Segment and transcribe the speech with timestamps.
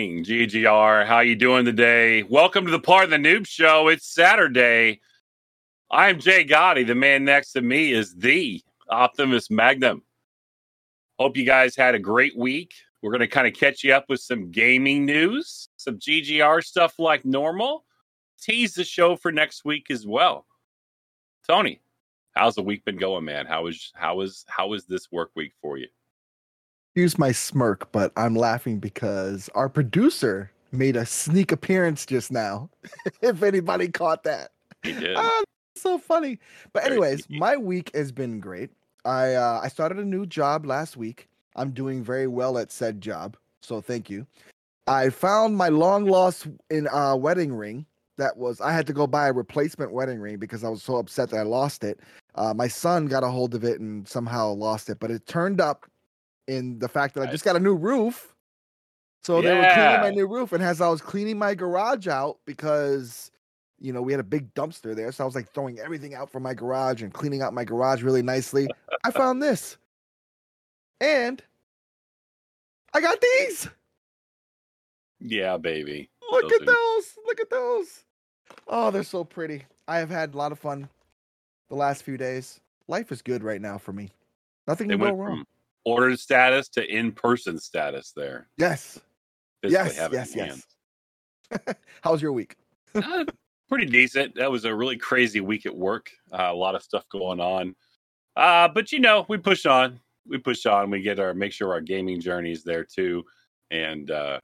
[0.00, 1.04] GGR.
[1.04, 2.22] How you doing today?
[2.22, 3.88] Welcome to the part of the noob show.
[3.88, 5.02] It's Saturday.
[5.90, 6.86] I'm Jay Gotti.
[6.86, 10.02] The man next to me is the Optimus Magnum.
[11.18, 12.72] Hope you guys had a great week.
[13.02, 16.98] We're going to kind of catch you up with some gaming news, some GGR stuff
[16.98, 17.84] like normal.
[18.40, 20.46] Tease the show for next week as well.
[21.46, 21.82] Tony,
[22.34, 23.44] how's the week been going, man?
[23.44, 25.88] How is how is how is this work week for you?
[26.94, 32.68] Here's my smirk, but I'm laughing because our producer made a sneak appearance just now.
[33.22, 34.50] if anybody caught that,
[34.82, 35.16] He did.
[35.16, 35.42] Ah,
[35.76, 36.38] so funny.
[36.72, 38.70] But anyways, my week has been great.
[39.04, 41.28] I uh, I started a new job last week.
[41.56, 44.26] I'm doing very well at said job, so thank you.
[44.86, 47.86] I found my long lost in uh, wedding ring.
[48.18, 50.96] That was I had to go buy a replacement wedding ring because I was so
[50.96, 52.00] upset that I lost it.
[52.34, 55.60] Uh, my son got a hold of it and somehow lost it, but it turned
[55.60, 55.86] up
[56.50, 58.34] in the fact that I just got a new roof.
[59.22, 62.38] So they were cleaning my new roof, and as I was cleaning my garage out
[62.46, 63.30] because
[63.82, 65.10] you know, we had a big dumpster there.
[65.10, 68.02] So I was like throwing everything out from my garage and cleaning out my garage
[68.02, 68.68] really nicely.
[69.04, 69.78] I found this.
[71.00, 71.42] And
[72.92, 73.68] I got these.
[75.18, 76.10] yeah, baby.
[76.30, 77.04] Look Those at are- those.
[77.26, 78.04] Look at those.
[78.68, 79.64] Oh, they're so pretty.
[79.88, 80.88] I have had a lot of fun
[81.70, 82.60] the last few days.
[82.86, 84.10] Life is good right now for me.
[84.68, 85.36] Nothing They can go wrong.
[85.38, 85.46] from
[85.84, 88.48] ordered status to in-person status there.
[88.56, 88.98] Yes.
[89.62, 90.62] Yes, yes, in
[91.58, 91.74] yes.
[92.02, 92.56] How's your week?
[92.94, 93.24] Uh,
[93.68, 94.34] pretty decent.
[94.34, 96.10] That was a really crazy week at work.
[96.32, 97.74] Uh, a lot of stuff going on.
[98.36, 100.00] Uh, but you know, we push on.
[100.26, 100.90] We push on.
[100.90, 103.24] We get our make sure our gaming journey is there too.
[103.70, 104.40] And uh,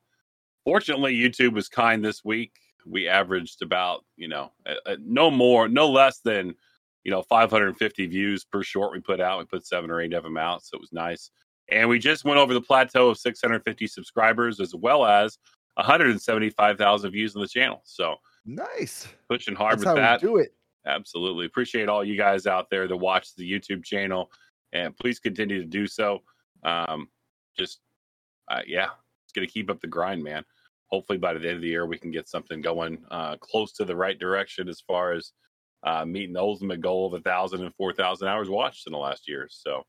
[0.64, 2.52] fortunately, YouTube was kind this week.
[2.84, 6.54] We averaged about you know uh, uh, no more, no less than
[7.06, 9.38] you know 550 views per short we put out.
[9.38, 11.30] We put seven or eight of them out, so it was nice.
[11.68, 15.38] And we just went over the plateau of 650 subscribers as well as
[15.76, 17.80] 175,000 views on the channel.
[17.84, 19.06] So Nice.
[19.28, 20.20] pushing hard That's with that.
[20.20, 20.52] do it.
[20.84, 21.46] Absolutely.
[21.46, 24.30] Appreciate all you guys out there that watch the YouTube channel
[24.72, 26.22] and please continue to do so.
[26.64, 27.08] Um,
[27.56, 27.80] just,
[28.48, 28.88] uh, yeah,
[29.24, 30.44] it's to keep up the grind, man.
[30.90, 33.84] Hopefully by the end of the year, we can get something going uh, close to
[33.84, 35.32] the right direction as far as
[35.82, 38.98] uh, meeting the ultimate goal of a thousand and four thousand hours watched in the
[38.98, 39.46] last year.
[39.50, 39.82] So,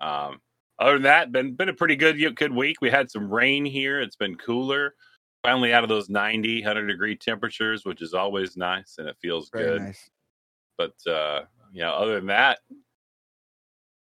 [0.00, 0.40] um,
[0.78, 2.80] other than that, been been a pretty good good week.
[2.80, 4.00] We had some rain here.
[4.00, 4.94] It's been cooler.
[5.42, 9.48] Finally out of those 90, 100 degree temperatures, which is always nice and it feels
[9.48, 10.10] Very good nice.
[10.76, 12.58] but uh you know other than that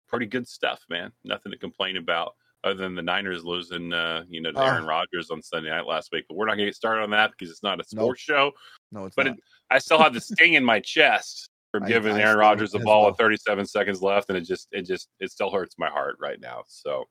[0.09, 2.35] pretty good stuff man nothing to complain about
[2.65, 4.65] other than the niners losing uh you know to Ah.
[4.67, 7.11] aaron rodgers on sunday night last week but we're not going to get started on
[7.11, 8.05] that because it's not a Nope.
[8.05, 8.53] sports show
[8.93, 9.37] No, it's but not.
[9.37, 12.71] it, i still have the sting in my chest from giving I aaron still rodgers
[12.73, 13.11] the ball well.
[13.13, 16.41] with 37 seconds left and it just it just it still hurts my heart right
[16.41, 17.09] now so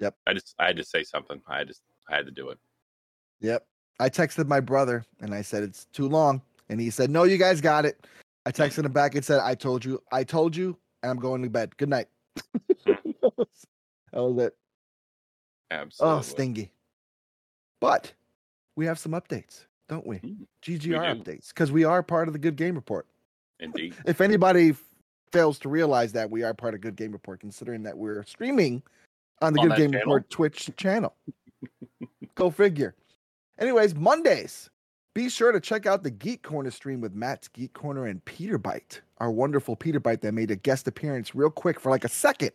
[0.00, 0.16] Yep.
[0.26, 2.58] i just i had to say something i just i had to do it
[3.40, 3.66] Yep.
[4.00, 7.36] I texted my brother and I said it's too long, and he said, "No, you
[7.36, 8.06] guys got it."
[8.46, 11.42] I texted him back and said, "I told you, I told you, and I'm going
[11.42, 11.76] to bed.
[11.76, 12.06] Good night."
[12.86, 12.92] Hmm.
[14.12, 14.54] that was it.
[15.72, 16.72] Oh, absolutely Oh, stingy.
[17.80, 18.12] But
[18.76, 20.16] we have some updates, don't we?
[20.20, 20.90] Mm, GGR do.
[20.90, 23.06] updates because we are part of the Good Game Report.
[23.60, 24.74] indeed If anybody
[25.32, 28.82] fails to realize that, we are part of Good Game Report, considering that we're streaming
[29.42, 30.06] on the On Good Game channel?
[30.06, 31.14] Report Twitch channel.
[32.34, 32.94] Go figure.
[33.58, 34.70] Anyways, Mondays.
[35.14, 38.56] Be sure to check out the Geek Corner stream with Matt's Geek Corner and Peter
[38.56, 42.08] Bite, our wonderful Peter Bite that made a guest appearance real quick for like a
[42.08, 42.52] second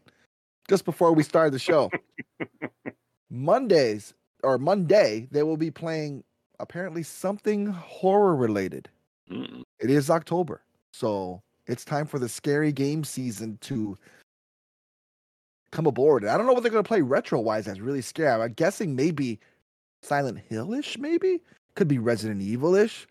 [0.67, 1.91] just before we started the show.
[3.29, 6.23] Mondays or Monday, they will be playing
[6.59, 8.90] apparently something horror related.
[9.31, 10.62] Mm, It is October,
[10.94, 13.97] so it's time for the scary game season to
[15.72, 16.23] come aboard.
[16.23, 17.66] And I don't know what they're going to play retro wise.
[17.66, 18.41] That's really scary.
[18.41, 19.40] I'm guessing maybe
[20.01, 21.41] Silent Hill-ish, maybe
[21.76, 23.08] could be Resident Evil-ish,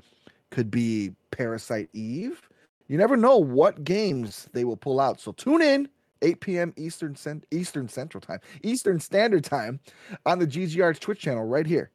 [0.51, 2.41] could be Parasite Eve.
[2.89, 5.21] You never know what games they will pull out.
[5.21, 5.89] So tune in
[6.23, 6.73] 8 p.m.
[6.77, 9.81] Eastern Cent- Eastern Central Time, Eastern Standard Time,
[10.25, 11.91] on the GGR Twitch channel right here,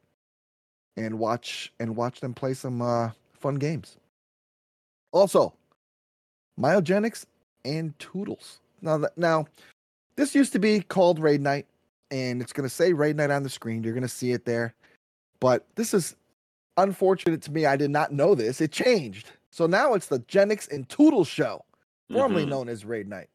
[0.97, 3.97] and watch and watch them play some uh, fun games.
[5.11, 5.53] Also,
[6.59, 7.25] Myogenics
[7.65, 8.59] and Toodles.
[8.81, 9.45] Now, now,
[10.15, 11.65] this used to be called Raid Night,
[12.09, 13.83] and it's going to say Raid Night on the screen.
[13.83, 14.73] You're going to see it there.
[15.39, 16.15] But this is
[16.77, 17.65] unfortunate to me.
[17.65, 18.61] I did not know this.
[18.61, 19.31] It changed.
[19.49, 21.65] So now it's the Genix and Toodles show,
[22.11, 22.49] formerly mhm.
[22.49, 23.27] known as Raid Night.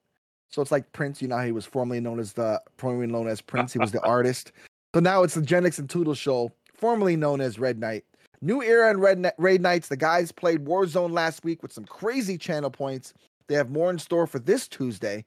[0.50, 1.20] So it's like Prince.
[1.20, 3.72] You know he was formerly known as the formerly known as Prince.
[3.72, 4.52] He was the artist.
[4.94, 8.04] So now it's the Genix and Toodles show, formerly known as Red Knight.
[8.42, 9.88] New era in Red Raid Nights.
[9.88, 13.14] The guys played Warzone last week with some crazy channel points.
[13.48, 15.24] They have more in store for this Tuesday.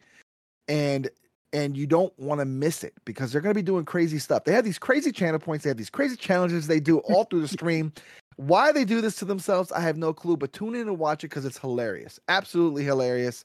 [0.67, 1.09] And
[1.51, 4.43] and you don't want to miss it because they're going to be doing crazy stuff.
[4.43, 7.41] They have these crazy channel points, they have these crazy challenges they do all through
[7.41, 7.91] the stream.
[8.35, 11.23] Why they do this to themselves, I have no clue, but tune in and watch
[11.23, 12.19] it because it's hilarious.
[12.29, 13.43] Absolutely hilarious.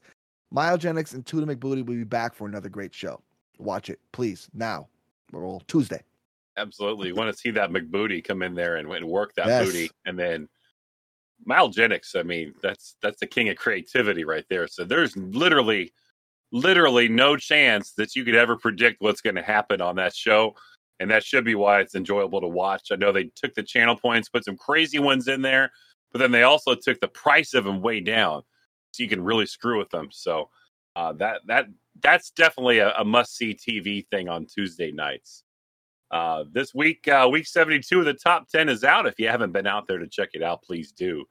[0.55, 3.21] Myogenics and Tuna McBooty will be back for another great show.
[3.59, 4.89] Watch it, please, now.
[5.33, 6.03] We're all Tuesday.
[6.57, 7.09] Absolutely.
[7.09, 9.65] You want to see that McBooty come in there and, and work that Yes.
[9.65, 9.91] booty.
[10.05, 10.49] And then
[11.47, 14.67] Myogenics, I mean, that's that's the king of creativity right there.
[14.67, 15.93] So there's literally
[16.53, 20.55] literally no chance that you could ever predict what's going to happen on that show.
[21.01, 22.89] And that should be why it's enjoyable to watch.
[22.93, 25.73] I know they took the channel points, put some crazy ones in there,
[26.13, 28.43] but then they also took the price of them way down,
[28.93, 30.09] so you can really screw with them.
[30.13, 30.51] So
[30.95, 31.67] uh, that that
[32.01, 35.43] that's definitely a, a must see TV thing on Tuesday nights.
[36.11, 39.07] Uh, this week, uh, week 72 of the top 10 is out.
[39.07, 41.25] If you haven't been out there to check it out, please do.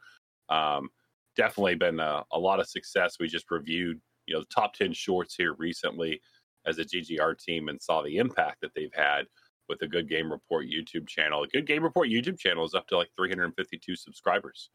[0.50, 0.90] Um,
[1.36, 3.18] definitely been a, a lot of success.
[3.20, 6.22] We just reviewed, you know, the top 10 shorts here recently
[6.66, 9.26] as a GGR team and saw the impact that they've had
[9.70, 11.42] with the Good Game Report YouTube channel.
[11.42, 14.70] The Good Game Report YouTube channel is up to like 352 subscribers.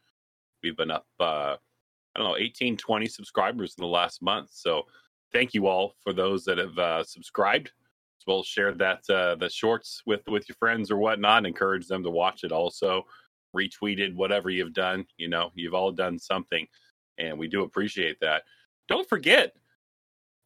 [0.62, 1.56] We've been up, uh,
[2.14, 4.48] I don't know, 18, 20 subscribers in the last month.
[4.52, 4.84] So
[5.32, 7.72] thank you all for those that have uh, subscribed
[8.28, 11.46] well share that uh, the shorts with with your friends or whatnot.
[11.46, 12.52] Encourage them to watch it.
[12.52, 13.04] Also,
[13.56, 15.04] retweeted whatever you've done.
[15.16, 16.66] You know, you've all done something,
[17.18, 18.44] and we do appreciate that.
[18.88, 19.54] Don't forget,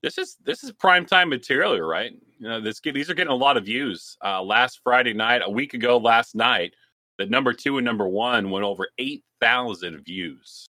[0.02, 2.12] this is this is prime time material, right?
[2.38, 4.16] You know, this these are getting a lot of views.
[4.24, 6.74] Uh, last Friday night, a week ago, last night,
[7.18, 10.66] the number two and number one went over eight thousand views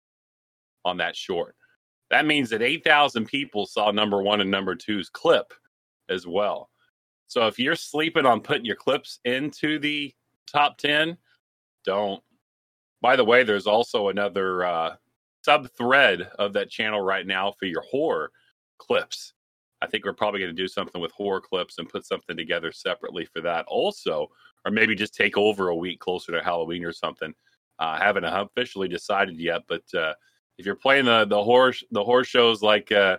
[0.85, 1.55] on that short.
[2.09, 5.53] That means that eight thousand people saw number one and number two's clip
[6.09, 6.69] as well.
[7.29, 10.13] So if you're sleeping on putting your clips into the
[10.51, 11.15] top 10,
[11.85, 12.21] don't.
[13.01, 14.95] By the way, there's also another uh,
[15.45, 18.31] sub thread of that channel right now for your horror
[18.79, 19.33] clips.
[19.79, 22.71] I think we're probably going to do something with horror clips and put something together
[22.71, 24.27] separately for that also,
[24.65, 27.33] or maybe just take over a week closer to Halloween or something.
[27.77, 30.13] Uh, haven't officially decided yet, but uh,
[30.57, 33.17] if you're playing the the horror the horror shows like uh,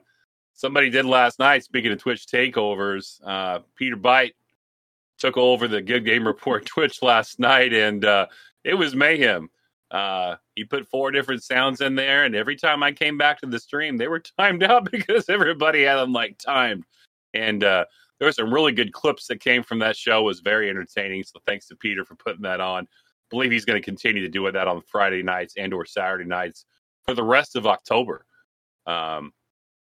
[0.61, 1.65] somebody did last night.
[1.65, 4.35] Speaking of Twitch takeovers, uh, Peter Bite
[5.19, 8.27] took over the Good Game Report Twitch last night, and uh,
[8.63, 9.49] it was mayhem.
[9.91, 13.47] Uh, he put four different sounds in there, and every time I came back to
[13.47, 16.85] the stream, they were timed out because everybody had them like timed.
[17.33, 17.87] And uh,
[18.19, 20.21] there were some really good clips that came from that show.
[20.21, 21.25] It was very entertaining.
[21.25, 22.85] So thanks to Peter for putting that on.
[22.85, 22.87] I
[23.31, 26.67] believe he's going to continue to do that on Friday nights and or Saturday nights
[27.07, 28.27] for the rest of October.
[28.87, 29.33] Um,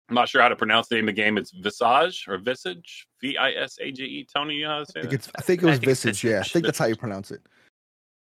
[0.08, 1.38] I'm not sure how to pronounce the name of the game.
[1.38, 4.26] It's Visage or Visage, V I S A G E.
[4.32, 6.24] Tony, you know how to say I think, it's, I think it was think Visage.
[6.24, 7.40] Yeah, I think that's how you pronounce it.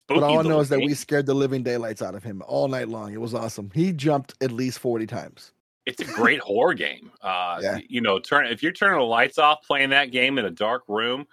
[0.08, 0.86] Spooky but all I know is that game.
[0.86, 3.12] we scared the living daylights out of him all night long.
[3.12, 3.70] It was awesome.
[3.74, 5.52] He jumped at least 40 times.
[5.86, 7.10] it's a great horror game.
[7.22, 7.78] Uh, Yeah.
[7.88, 10.82] You know, turn if you're turning the lights off, playing that game in a dark
[10.88, 11.26] room.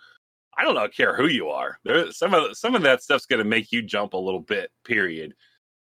[0.60, 1.78] I don't know, care who you are.
[1.84, 4.72] There, some of some of that stuff's going to make you jump a little bit.
[4.84, 5.36] Period.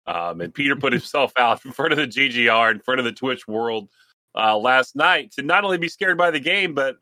[0.06, 3.12] Um, and Peter put himself out in front of the GGR, in front of the
[3.12, 3.90] Twitch world
[4.38, 6.98] uh, last night to not only be scared by the game, but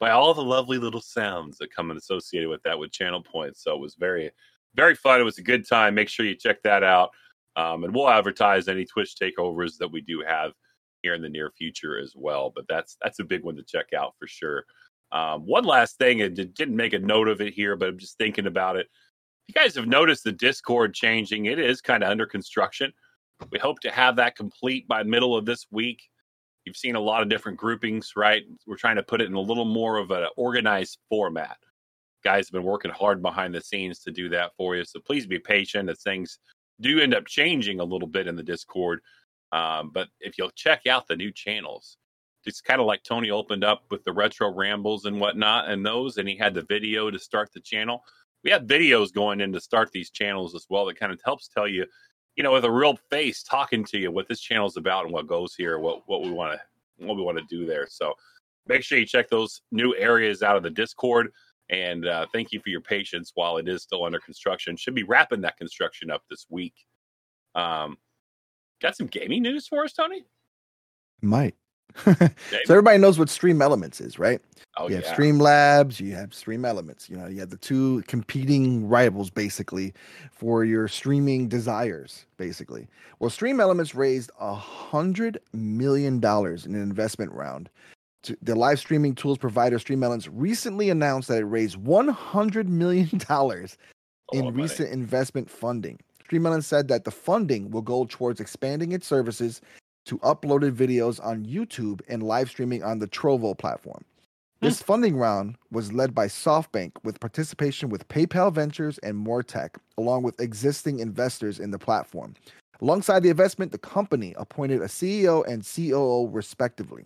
[0.00, 3.62] by all the lovely little sounds that come associated with that with channel points.
[3.62, 4.30] So it was very,
[4.74, 5.20] very fun.
[5.20, 5.94] It was a good time.
[5.94, 7.10] Make sure you check that out.
[7.56, 10.52] Um, and we'll advertise any Twitch takeovers that we do have
[11.02, 12.52] here in the near future as well.
[12.54, 14.64] But that's that's a big one to check out for sure.
[15.12, 17.98] Um, one last thing, and did- didn't make a note of it here, but I'm
[17.98, 18.86] just thinking about it.
[19.48, 21.46] You guys have noticed the Discord changing.
[21.46, 22.92] It is kind of under construction.
[23.50, 26.02] We hope to have that complete by middle of this week.
[26.64, 28.44] You've seen a lot of different groupings, right?
[28.66, 31.56] We're trying to put it in a little more of an organized format.
[32.22, 34.84] Guys have been working hard behind the scenes to do that for you.
[34.84, 36.38] So please be patient as things
[36.80, 39.00] do end up changing a little bit in the Discord.
[39.52, 41.96] Um, but if you'll check out the new channels,
[42.44, 46.16] it's kind of like Tony opened up with the retro rambles and whatnot and those,
[46.16, 48.02] and he had the video to start the channel.
[48.44, 51.48] We have videos going in to start these channels as well that kind of helps
[51.48, 51.84] tell you,
[52.40, 55.12] you know, with a real face talking to you what this channel is about and
[55.12, 57.86] what goes here, what what we want to what we want to do there.
[57.86, 58.14] So
[58.66, 61.32] make sure you check those new areas out of the Discord.
[61.68, 64.74] And uh, thank you for your patience while it is still under construction.
[64.74, 66.72] Should be wrapping that construction up this week.
[67.54, 67.98] Um,
[68.80, 70.24] got some gaming news for us, Tony?
[71.20, 71.56] Might.
[72.04, 72.28] so
[72.70, 74.40] everybody knows what Stream Elements is, right?
[74.76, 77.10] Oh you have yeah, Streamlabs, you have Stream Elements.
[77.10, 79.92] You know, you have the two competing rivals basically
[80.32, 82.86] for your streaming desires, basically.
[83.18, 87.68] Well, Stream Elements raised a hundred million dollars in an investment round.
[88.42, 93.18] The live streaming tools provider Stream Elements recently announced that it raised one hundred million
[93.28, 93.76] dollars
[94.32, 94.62] in of money.
[94.62, 95.98] recent investment funding.
[96.24, 99.60] Stream Elements said that the funding will go towards expanding its services
[100.06, 104.04] to uploaded videos on YouTube and live streaming on the Trovo platform.
[104.60, 104.84] This hmm.
[104.84, 110.40] funding round was led by SoftBank with participation with PayPal Ventures and Moretech, along with
[110.40, 112.34] existing investors in the platform.
[112.82, 117.04] Alongside the investment, the company appointed a CEO and COO respectively.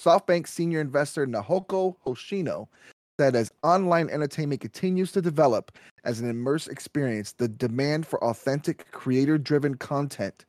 [0.00, 2.68] SoftBank senior investor Nahoko Hoshino
[3.18, 5.72] said as online entertainment continues to develop
[6.04, 10.44] as an immersive experience, the demand for authentic creator driven content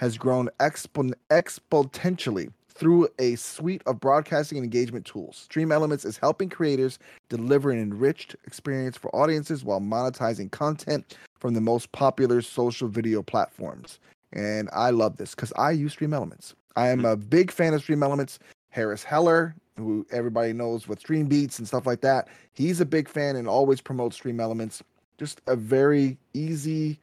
[0.00, 5.36] has grown expon- exponentially through a suite of broadcasting and engagement tools.
[5.36, 11.52] Stream Elements is helping creators deliver an enriched experience for audiences while monetizing content from
[11.52, 13.98] the most popular social video platforms.
[14.32, 16.54] And I love this because I use Stream Elements.
[16.76, 18.38] I am a big fan of Stream Elements.
[18.70, 23.06] Harris Heller, who everybody knows with Stream Beats and stuff like that, he's a big
[23.06, 24.82] fan and always promotes Stream Elements.
[25.18, 26.98] Just a very easy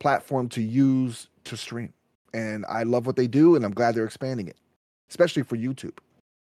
[0.00, 1.92] platform to use to stream.
[2.34, 4.58] And I love what they do, and I'm glad they're expanding it
[5.10, 5.96] especially for YouTube,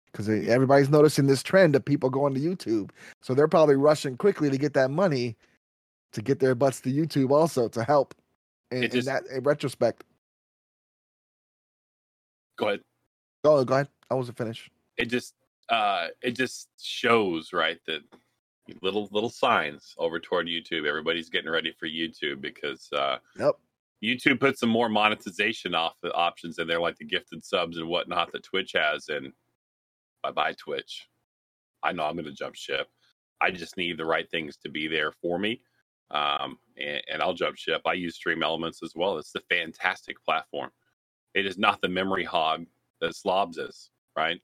[0.07, 2.91] because everybody's noticing this trend of people going to YouTube.
[3.23, 5.37] So they're probably rushing quickly to get that money
[6.13, 8.15] to get their butts to YouTube also to help
[8.71, 10.05] in, just, in that in retrospect.
[12.57, 12.81] Go ahead.
[13.45, 13.89] Go, go ahead.
[14.11, 14.71] I wasn't finished.
[14.97, 15.35] It just
[15.71, 18.03] uh it just shows right that
[18.83, 20.87] little little signs over toward YouTube.
[20.87, 23.55] Everybody's getting ready for YouTube because uh yep.
[24.03, 27.89] YouTube put some more monetization off the options in there, like the gifted subs and
[27.89, 29.09] whatnot that Twitch has.
[29.09, 29.33] And
[30.23, 31.09] bye bye, Twitch.
[31.83, 32.89] I know I'm going to jump ship.
[33.41, 35.61] I just need the right things to be there for me.
[36.11, 37.81] Um, and, and, I'll jump ship.
[37.87, 39.17] I use Stream Elements as well.
[39.17, 40.71] It's a fantastic platform.
[41.35, 42.67] It is not the memory hog
[43.01, 44.39] that Slobs is, right?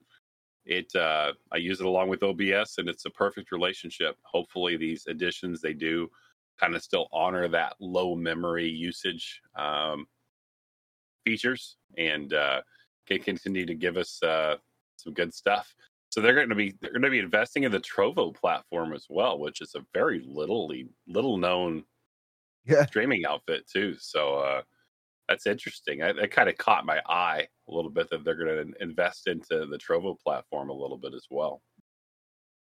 [0.65, 4.17] It uh, I use it along with OBS, and it's a perfect relationship.
[4.23, 6.11] Hopefully, these additions they do
[6.59, 10.07] kind of still honor that low memory usage um,
[11.25, 12.61] features and uh,
[13.07, 14.57] can continue to give us uh,
[14.97, 15.75] some good stuff.
[16.11, 19.07] So they're going to be they're going to be investing in the Trovo platform as
[19.09, 20.73] well, which is a very little
[21.07, 21.85] little known
[22.67, 22.87] yeah.
[22.87, 23.97] streaming outfit too.
[23.99, 24.63] So uh,
[25.29, 26.03] that's interesting.
[26.03, 29.27] I, that kind of caught my eye a little bit that they're going to invest
[29.27, 31.61] into the Trovo platform a little bit as well.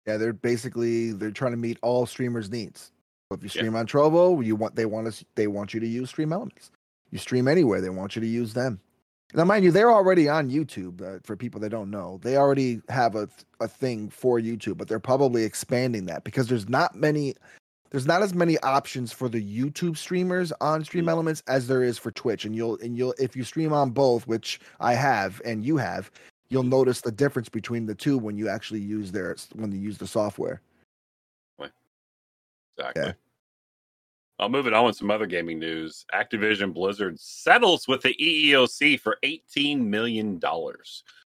[0.06, 2.92] Yeah, they're basically they're trying to meet all streamers' needs.
[3.30, 3.80] So if you stream yeah.
[3.80, 6.70] on Trovo, you want they want us they want you to use Stream Elements.
[7.10, 8.80] You stream anywhere, they want you to use them.
[9.34, 11.02] Now, mind you, they're already on YouTube.
[11.02, 13.28] Uh, for people that don't know, they already have a
[13.60, 17.34] a thing for YouTube, but they're probably expanding that because there's not many,
[17.90, 21.10] there's not as many options for the YouTube streamers on Stream mm.
[21.10, 22.44] Elements as there is for Twitch.
[22.44, 26.12] And you'll and you'll if you stream on both, which I have and you have,
[26.48, 29.98] you'll notice the difference between the two when you actually use their when you use
[29.98, 30.60] the software.
[32.78, 33.04] Exactly.
[33.04, 33.12] Yeah.
[34.38, 36.04] I'll move it on with some other gaming news.
[36.14, 40.38] Activision Blizzard settles with the EEOC for $18 million.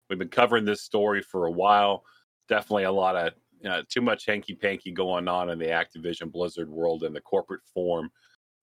[0.09, 2.03] We've been covering this story for a while.
[2.47, 7.03] Definitely a lot of too much hanky panky going on in the Activision Blizzard world
[7.03, 8.11] in the corporate form.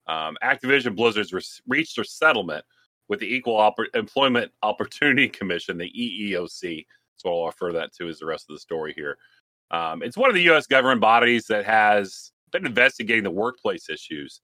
[0.07, 2.63] Um, Activision Blizzard's re- reached a settlement
[3.09, 6.85] with the Equal Oppor- Employment Opportunity Commission, the EEOC.
[7.17, 9.17] So I'll refer that to as the rest of the story here.
[9.71, 10.65] Um, it's one of the U.S.
[10.65, 14.41] government bodies that has been investigating the workplace issues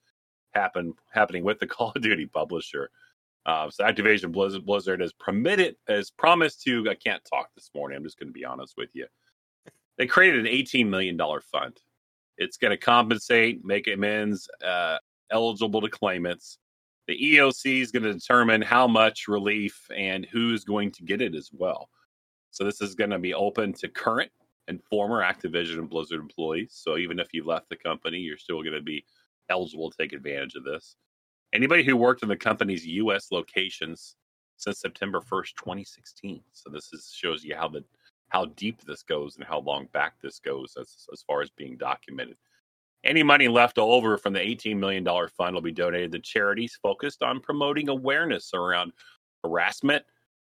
[0.53, 2.89] happen happening with the Call of Duty publisher.
[3.45, 6.89] Uh, so Activision Blizzard, Blizzard has permitted has promised to.
[6.89, 7.97] I can't talk this morning.
[7.97, 9.05] I'm just going to be honest with you.
[9.97, 11.79] They created an 18 million dollar fund.
[12.37, 14.97] It's going to compensate, make amends uh,
[15.31, 16.57] eligible to claimants.
[17.07, 21.35] The EOC is going to determine how much relief and who's going to get it
[21.35, 21.87] as well.
[22.49, 24.31] So this is going to be open to current
[24.67, 26.71] and former Activision and Blizzard employees.
[26.71, 29.05] So even if you left the company, you're still going to be
[29.49, 30.95] eligible to take advantage of this.
[31.53, 33.27] Anybody who worked in the company's U.S.
[33.31, 34.15] locations
[34.57, 36.41] since September 1st, 2016.
[36.51, 37.83] So this is, shows you how the
[38.29, 41.77] how deep this goes and how long back this goes as, as far as being
[41.77, 42.35] documented.
[43.03, 45.05] Any money left over from the $18 million
[45.37, 48.93] fund will be donated to charities focused on promoting awareness around
[49.43, 50.03] harassment,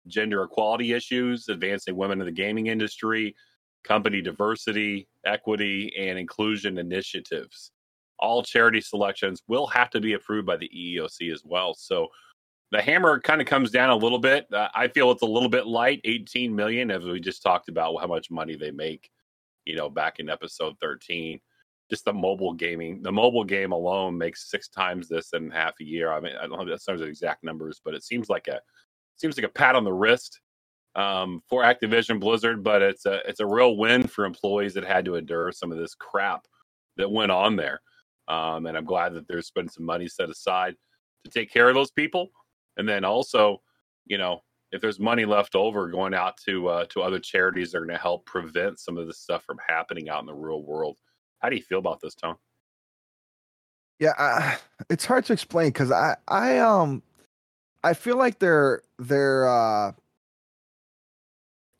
[0.07, 3.35] gender equality issues, advancing women in the gaming industry,
[3.83, 7.71] company diversity, equity, and inclusion initiatives.
[8.19, 11.73] All charity selections will have to be approved by the EEOC as well.
[11.73, 12.07] So
[12.71, 14.45] the hammer kind of comes down a little bit.
[14.51, 17.99] Uh, I feel it's a little bit light, 18 million, as we just talked about
[18.01, 19.09] how much money they make,
[19.65, 21.39] you know, back in episode 13.
[21.89, 25.85] Just the mobile gaming, the mobile game alone makes six times this in half a
[25.85, 26.11] year.
[26.11, 28.59] I mean, I don't know the exact numbers, but it seems like a
[29.15, 30.41] seems like a pat on the wrist
[30.95, 35.05] um, for Activision Blizzard, but it's a it's a real win for employees that had
[35.05, 36.45] to endure some of this crap
[36.97, 37.81] that went on there.
[38.27, 40.75] Um, and I'm glad that there's been some money set aside
[41.23, 42.29] to take care of those people.
[42.75, 43.61] And then also,
[44.05, 44.41] you know,
[44.71, 47.95] if there's money left over going out to uh, to other charities that are going
[47.95, 50.97] to help prevent some of this stuff from happening out in the real world.
[51.39, 52.35] How do you feel about this, Tom?
[53.99, 54.57] Yeah, I,
[54.89, 57.01] it's hard to explain because I I um
[57.83, 59.93] I feel like they're they're uh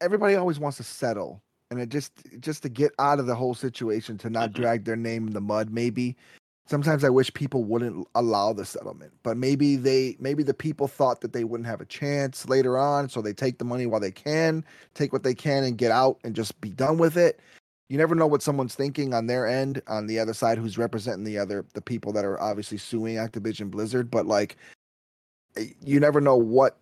[0.02, 3.54] everybody always wants to settle and it just just to get out of the whole
[3.54, 4.56] situation to not Mhm.
[4.56, 6.16] drag their name in the mud maybe
[6.68, 11.22] sometimes i wish people wouldn't allow the settlement but maybe they maybe the people thought
[11.22, 14.12] that they wouldn't have a chance later on so they take the money while they
[14.12, 14.64] can
[14.94, 17.40] take what they can and get out and just be done with it
[17.90, 21.24] you never know what someone's thinking on their end on the other side who's representing
[21.24, 24.58] the other the people that are obviously suing activision blizzard but like
[25.56, 26.78] eh, you never know what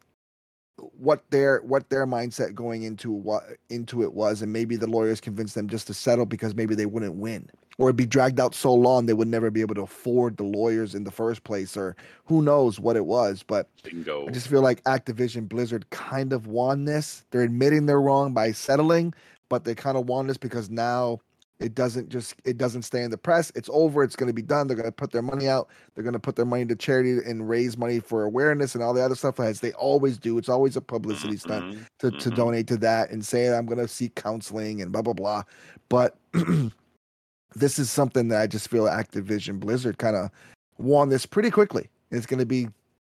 [0.78, 5.22] what their what their mindset going into what into it was and maybe the lawyers
[5.22, 8.54] convinced them just to settle because maybe they wouldn't win or it'd be dragged out
[8.54, 11.78] so long they would never be able to afford the lawyers in the first place
[11.78, 14.28] or who knows what it was but Bingo.
[14.28, 18.52] i just feel like activision blizzard kind of won this they're admitting they're wrong by
[18.52, 19.14] settling
[19.48, 21.20] but they kind of won this because now
[21.60, 23.52] it doesn't just it doesn't stay in the press.
[23.56, 24.04] It's over.
[24.04, 24.68] It's going to be done.
[24.68, 25.70] They're going to put their money out.
[25.94, 28.94] They're going to put their money to charity and raise money for awareness and all
[28.94, 30.38] the other stuff as they always do.
[30.38, 31.86] It's always a publicity stunt Mhm.
[32.00, 32.36] to, to Mhm.
[32.36, 35.44] donate to that and say i'm going to seek counseling and blah blah blah.
[35.88, 36.18] But
[37.56, 40.30] this is something that i just feel activision blizzard kind of
[40.78, 41.90] won this pretty quickly.
[42.12, 42.68] It's going to be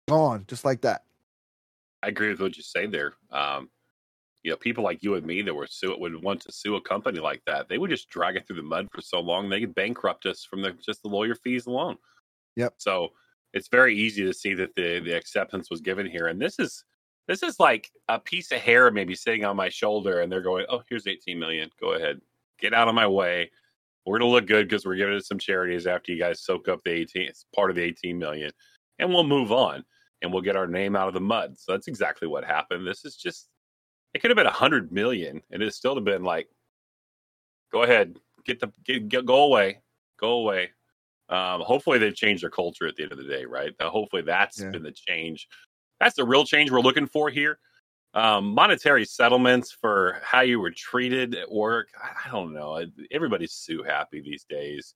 [0.08, 1.04] gone just like that.
[2.02, 3.12] I agree with what you say there.
[3.30, 3.68] Um,
[4.42, 6.80] you know, people like you and me that were sue would want to sue a
[6.80, 7.68] company like that.
[7.68, 10.44] They would just drag it through the mud for so long they could bankrupt us
[10.48, 11.96] from the, just the lawyer fees alone.
[12.56, 12.74] Yep.
[12.78, 13.10] So
[13.52, 16.84] it's very easy to see that the the acceptance was given here, and this is
[17.28, 20.66] this is like a piece of hair maybe sitting on my shoulder, and they're going,
[20.68, 21.70] "Oh, here's 18 million.
[21.80, 22.20] Go ahead,
[22.58, 23.50] get out of my way.
[24.06, 26.68] We're gonna look good because we're giving it to some charities after you guys soak
[26.68, 27.22] up the 18.
[27.22, 28.52] It's part of the 18 million,
[28.98, 29.84] and we'll move on."
[30.22, 31.58] and we'll get our name out of the mud.
[31.58, 32.86] So that's exactly what happened.
[32.86, 33.48] This is just
[34.14, 36.48] it could have been a hundred million, and it still have been like,
[37.72, 39.80] go ahead, get the get, get go away,
[40.18, 40.70] go away.
[41.28, 43.72] Um, hopefully they've changed their culture at the end of the day, right?
[43.78, 44.70] Uh, hopefully that's Yeah.
[44.70, 45.46] been the change.
[46.00, 47.60] That's the real change we're looking for here.
[48.14, 51.90] Um, monetary settlements for how you were treated at work.
[51.96, 52.84] I, I don't know.
[53.12, 54.94] Everybody's so happy these days.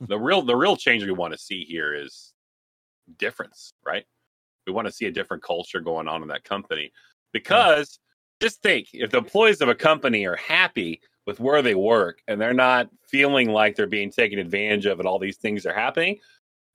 [0.00, 2.34] the real the real change we want to see here is
[3.16, 4.04] difference, right?
[4.66, 6.92] We want to see a different culture going on in that company
[7.32, 7.98] because
[8.40, 12.40] just think if the employees of a company are happy with where they work and
[12.40, 16.18] they're not feeling like they're being taken advantage of and all these things are happening,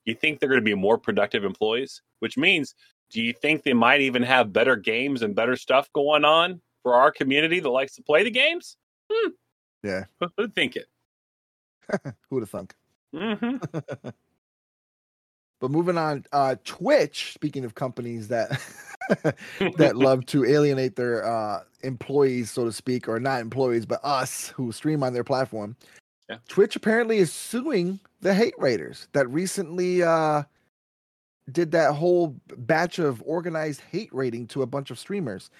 [0.04, 2.74] you think they're going to be more productive employees, which means
[3.10, 6.94] do you think they might even have better games and better stuff going on for
[6.94, 8.76] our community that likes to play the games?
[9.12, 9.30] Hmm.
[9.82, 10.04] Yeah.
[10.20, 10.86] Who- Who'd think it?
[12.04, 12.74] who would have thunk
[13.12, 13.56] hmm
[15.60, 17.32] But moving on, uh, Twitch.
[17.34, 18.50] Speaking of companies that
[19.76, 24.48] that love to alienate their uh, employees, so to speak, or not employees, but us
[24.48, 25.76] who stream on their platform.
[26.28, 26.36] Yeah.
[26.48, 30.44] Twitch apparently is suing the hate raiders that recently uh,
[31.50, 35.50] did that whole batch of organized hate raiding to a bunch of streamers.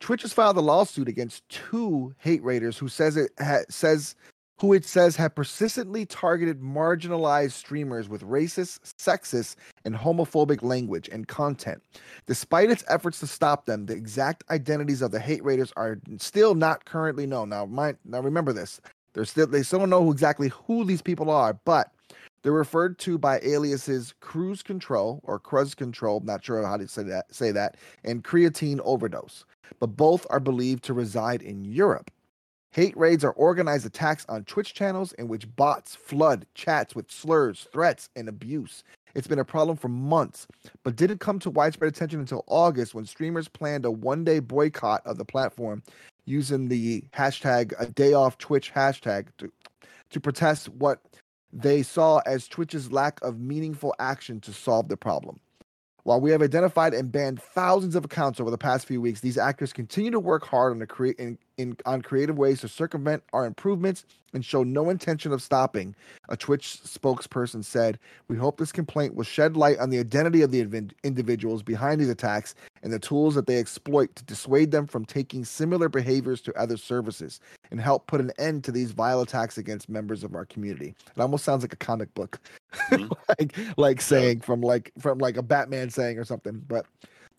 [0.00, 4.14] Twitch has filed a lawsuit against two hate raiders who says it ha- says
[4.62, 11.26] who it says have persistently targeted marginalized streamers with racist, sexist, and homophobic language and
[11.26, 11.82] content.
[12.28, 16.54] Despite its efforts to stop them, the exact identities of the hate raiders are still
[16.54, 17.48] not currently known.
[17.48, 18.80] Now, mind, now remember this:
[19.14, 21.90] they're still they still don't know exactly who these people are, but
[22.44, 26.20] they're referred to by aliases Cruise Control or Cruz Control.
[26.20, 27.34] Not sure how to say that.
[27.34, 29.44] Say that and creatine overdose,
[29.80, 32.12] but both are believed to reside in Europe.
[32.72, 37.68] Hate raids are organized attacks on Twitch channels in which bots flood chats with slurs,
[37.70, 38.82] threats, and abuse.
[39.14, 40.46] It's been a problem for months,
[40.82, 45.02] but didn't come to widespread attention until August when streamers planned a one day boycott
[45.04, 45.82] of the platform
[46.24, 49.52] using the hashtag a day off Twitch hashtag to,
[50.08, 51.02] to protest what
[51.52, 55.38] they saw as Twitch's lack of meaningful action to solve the problem.
[56.04, 59.38] While we have identified and banned thousands of accounts over the past few weeks, these
[59.38, 63.22] actors continue to work hard on the crea- in, in, on creative ways to circumvent
[63.32, 65.94] our improvements and show no intention of stopping.
[66.30, 67.98] A Twitch spokesperson said,
[68.28, 72.00] "We hope this complaint will shed light on the identity of the invi- individuals behind
[72.00, 76.40] these attacks and the tools that they exploit to dissuade them from taking similar behaviors
[76.42, 80.34] to other services and help put an end to these vile attacks against members of
[80.34, 82.40] our community." It almost sounds like a comic book,
[82.90, 83.10] Mhm.
[83.38, 86.62] like like saying from like from like a Batman saying or something.
[86.66, 86.86] But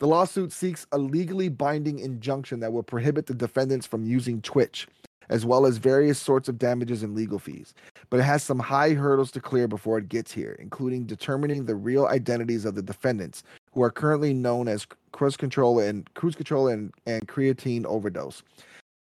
[0.04, 4.86] the lawsuit seeks a legally binding injunction that will prohibit the defendants from using Twitch,
[5.30, 7.72] as well as various sorts of damages and legal fees.
[8.10, 11.74] But it has some high hurdles to clear before it gets here, including determining the
[11.74, 16.68] real identities of the defendants, who are currently known as cruise control and cruise control
[16.68, 18.42] and, and creatine overdose.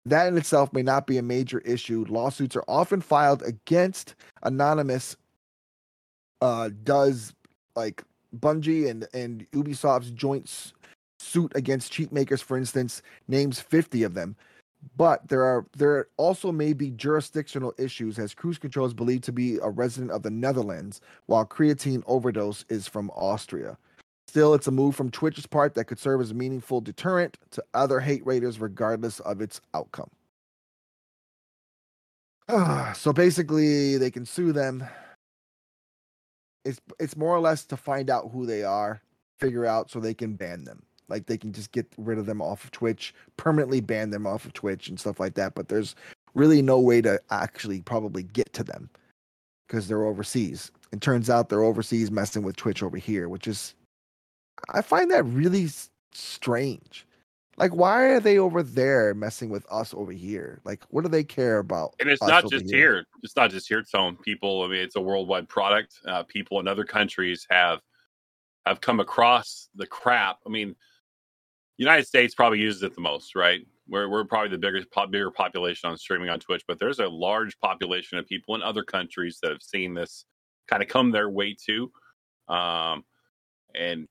[0.05, 2.05] That in itself may not be a major issue.
[2.07, 5.17] Lawsuits are often filed against anonymous.
[6.39, 7.33] Uh, does
[7.75, 8.05] like
[8.39, 10.49] Bungie and and Ubisoft's joint
[11.23, 14.35] suit against cheat makers, for instance, names 50 of them.
[14.97, 19.31] But there are there also may be jurisdictional issues as cruise control is believed to
[19.31, 23.77] be a resident of the Netherlands, while creatine overdose is from Austria.
[24.27, 27.63] Still, it's a move from Twitch's part that could serve as a meaningful deterrent to
[27.73, 30.09] other hate raiders, regardless of its outcome.
[32.95, 34.83] so basically, they can sue them.
[36.65, 39.01] It's it's more or less to find out who they are,
[39.39, 40.83] figure out so they can ban them.
[41.09, 44.45] Like they can just get rid of them off of Twitch, permanently ban them off
[44.45, 45.55] of Twitch and stuff like that.
[45.55, 45.95] But there's
[46.33, 48.89] really no way to actually probably get to them
[49.67, 50.71] because they're overseas.
[50.91, 53.75] It turns out they're overseas messing with Twitch over here, which is
[54.69, 55.69] I find that really
[56.11, 57.05] strange.
[57.57, 60.59] Like, why are they over there messing with us over here?
[60.63, 61.93] Like, what do they care about?
[61.99, 62.95] And it's not just here.
[62.95, 63.05] here.
[63.21, 63.79] It's not just here.
[63.79, 64.63] It's on people.
[64.63, 65.99] I mean, it's a worldwide product.
[66.07, 67.79] Uh, people in other countries have
[68.65, 70.37] have come across the crap.
[70.47, 70.75] I mean,
[71.77, 73.65] United States probably uses it the most, right?
[73.87, 77.59] We're we're probably the biggest bigger population on streaming on Twitch, but there's a large
[77.59, 80.25] population of people in other countries that have seen this
[80.67, 81.91] kind of come their way too.
[82.47, 83.03] Um,
[83.75, 84.07] and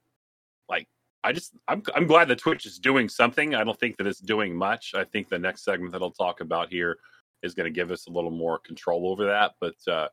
[0.68, 0.88] like
[1.24, 3.54] I just I'm I'm glad that Twitch is doing something.
[3.54, 4.92] I don't think that it's doing much.
[4.94, 6.98] I think the next segment that I'll talk about here
[7.42, 9.52] is going to give us a little more control over that.
[9.60, 10.08] But uh,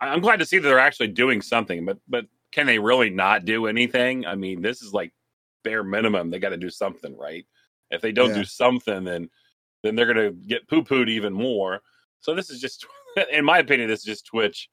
[0.00, 1.84] I'm glad to see that they're actually doing something.
[1.84, 4.26] But but can they really not do anything?
[4.26, 5.12] I mean, this is like
[5.62, 6.30] bare minimum.
[6.30, 7.46] They got to do something, right?
[7.90, 8.36] If they don't yeah.
[8.36, 9.28] do something, then
[9.82, 11.80] then they're going to get poo pooed even more.
[12.20, 12.86] So this is just,
[13.32, 14.68] in my opinion, this is just Twitch.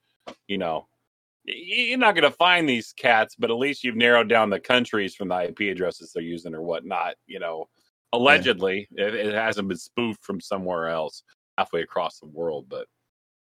[0.46, 0.86] You know,
[1.44, 5.14] you're not going to find these cats, but at least you've narrowed down the countries
[5.14, 7.14] from the IP addresses they're using or whatnot.
[7.26, 7.68] You know,
[8.12, 9.06] allegedly, yeah.
[9.06, 11.22] it, it, hasn't been spoofed from somewhere else
[11.58, 12.66] halfway across the world.
[12.68, 12.86] But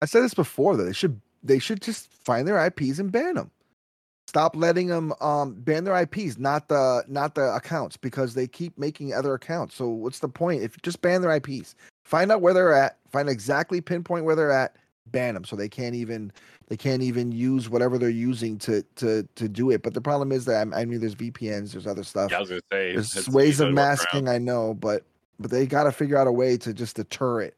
[0.01, 3.35] I said this before that they should they should just find their IPs and ban
[3.35, 3.51] them.
[4.33, 8.75] Stop letting them um, ban their IPs, not the not the accounts, because they keep
[8.79, 9.75] making other accounts.
[9.75, 10.63] So what's the point?
[10.63, 14.51] If just ban their IPs, find out where they're at, find exactly pinpoint where they're
[14.51, 14.75] at,
[15.11, 16.31] ban them so they can't even
[16.67, 19.83] they can't even use whatever they're using to to to do it.
[19.83, 22.31] But the problem is that I, mean, there's VPNs, there's other stuff.
[22.31, 24.27] Yeah, I was gonna say there's ways of masking.
[24.27, 25.03] I know, but
[25.39, 27.55] but they got to figure out a way to just deter it.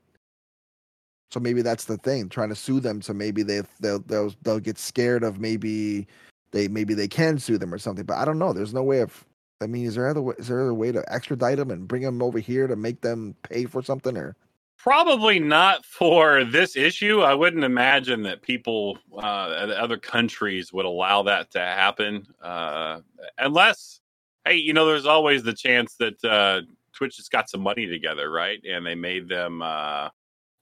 [1.32, 3.02] So maybe that's the thing, trying to sue them.
[3.02, 6.08] So maybe they they'll they'll they'll get scared of maybe
[6.56, 8.06] they maybe they can sue them or something.
[8.06, 8.54] But I don't know.
[8.54, 9.26] There's no way of.
[9.62, 12.22] I mean, is there other is there a way to extradite them and bring them
[12.22, 14.36] over here to make them pay for something or?
[14.78, 17.22] Probably not for this issue.
[17.22, 23.00] I wouldn't imagine that people, uh, other countries would allow that to happen, uh,
[23.40, 24.02] unless,
[24.46, 26.62] hey, you know, there's always the chance that uh,
[26.94, 28.60] Twitch has got some money together, right?
[28.64, 30.10] And they made them uh,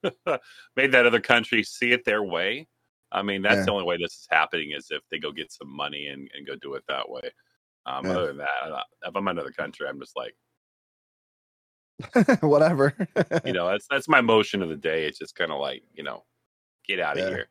[0.77, 2.67] made that other country see it their way.
[3.13, 3.65] I mean, that's yeah.
[3.65, 6.47] the only way this is happening is if they go get some money and, and
[6.47, 7.30] go do it that way.
[7.86, 8.12] Um, yeah.
[8.12, 10.36] Other than that, if I'm another country, I'm just like,
[12.41, 12.95] whatever.
[13.45, 15.06] you know, that's that's my motion of the day.
[15.06, 16.23] It's just kind of like, you know,
[16.88, 17.30] get out of yeah.
[17.30, 17.47] here.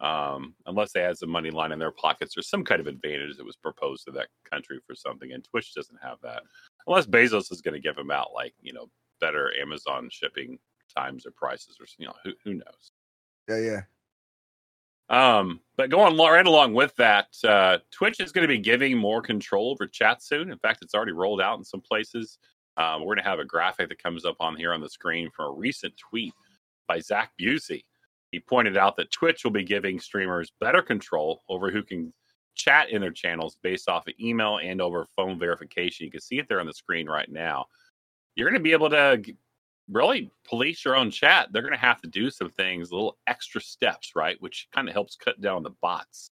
[0.00, 3.36] Um, unless they had some money line in their pockets or some kind of advantage
[3.36, 5.30] that was proposed to that country for something.
[5.30, 6.42] And Twitch doesn't have that.
[6.88, 8.88] Unless Bezos is going to give them out like, you know,
[9.20, 10.58] better Amazon shipping
[10.96, 12.92] times or prices or you know, who who knows.
[13.48, 13.80] Yeah, yeah.
[15.12, 19.20] Um, but going right along with that, uh, Twitch is going to be giving more
[19.20, 20.50] control over chat soon.
[20.50, 22.38] In fact, it's already rolled out in some places.
[22.78, 25.30] Um, we're going to have a graphic that comes up on here on the screen
[25.30, 26.32] from a recent tweet
[26.88, 27.84] by Zach Bussey.
[28.30, 32.14] He pointed out that Twitch will be giving streamers better control over who can
[32.54, 36.06] chat in their channels based off of email and over phone verification.
[36.06, 37.66] You can see it there on the screen right now.
[38.34, 39.22] You're going to be able to
[39.92, 41.48] really police your own chat.
[41.52, 44.36] They're going to have to do some things, little extra steps, right?
[44.40, 46.30] Which kind of helps cut down the bots.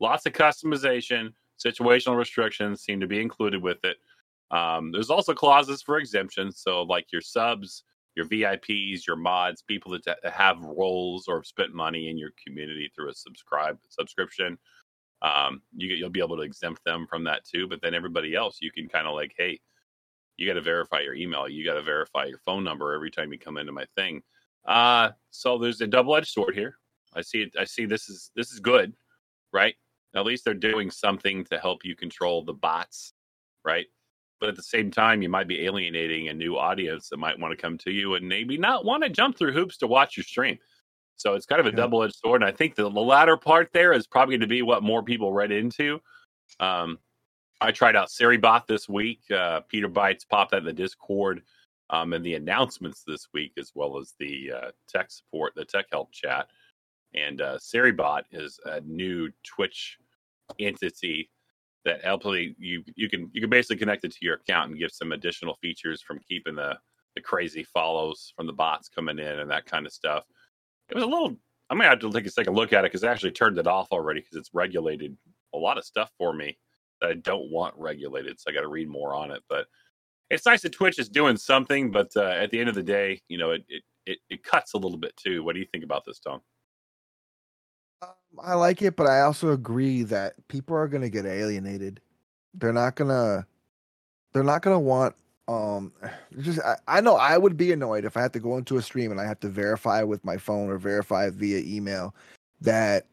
[0.00, 1.32] Lots of customization,
[1.64, 3.96] situational restrictions seem to be included with it.
[4.50, 6.60] Um, there's also clauses for exemptions.
[6.60, 7.82] So, like your subs,
[8.14, 12.90] your VIPs, your mods, people that have roles or have spent money in your community
[12.94, 14.58] through a subscribe subscription,
[15.22, 17.68] um, you, you'll be able to exempt them from that too.
[17.68, 19.60] But then everybody else, you can kind of like, hey,
[20.36, 23.32] you got to verify your email, you got to verify your phone number every time
[23.32, 24.22] you come into my thing.
[24.64, 26.76] Uh, so there's a double-edged sword here.
[27.14, 27.52] I see it.
[27.58, 28.92] I see this is this is good,
[29.52, 29.74] right?
[30.14, 33.12] At least they're doing something to help you control the bots,
[33.64, 33.86] right?
[34.40, 37.52] but at the same time you might be alienating a new audience that might want
[37.52, 40.24] to come to you and maybe not want to jump through hoops to watch your
[40.24, 40.58] stream
[41.16, 41.76] so it's kind of a yeah.
[41.76, 44.62] double-edged sword and i think the, the latter part there is probably going to be
[44.62, 46.00] what more people read into
[46.60, 46.98] um,
[47.60, 49.20] I tried out Sery_Bot this week.
[49.30, 51.42] Uh, Peter Bites popped that in the Discord
[51.90, 55.86] um, and the announcements this week, as well as the uh, tech support, the tech
[55.90, 56.48] help chat.
[57.14, 59.98] And uh, Sery_Bot is a new Twitch
[60.58, 61.30] entity
[61.84, 64.90] that hopefully you you can you can basically connect it to your account and give
[64.90, 66.76] some additional features from keeping the
[67.14, 70.24] the crazy follows from the bots coming in and that kind of stuff.
[70.90, 71.36] It was a little.
[71.70, 73.66] I'm gonna have to take a second look at it because I actually turned it
[73.66, 75.16] off already because it's regulated
[75.54, 76.58] a lot of stuff for me
[77.02, 78.40] I don't want regulated.
[78.40, 79.42] So I got to read more on it.
[79.48, 79.66] But
[80.30, 81.90] it's nice that Twitch is doing something.
[81.90, 84.74] But uh, at the end of the day, you know, it, it it it cuts
[84.74, 85.42] a little bit too.
[85.42, 86.40] What do you think about this, Tom?
[88.02, 88.10] Um,
[88.42, 92.00] I like it, but I also agree that people are gonna get alienated.
[92.54, 93.46] They're not gonna.
[94.32, 95.14] They're not gonna want.
[95.48, 95.92] Um,
[96.40, 98.82] just I, I know I would be annoyed if I had to go into a
[98.82, 102.14] stream and I have to verify with my phone or verify via email
[102.60, 103.06] that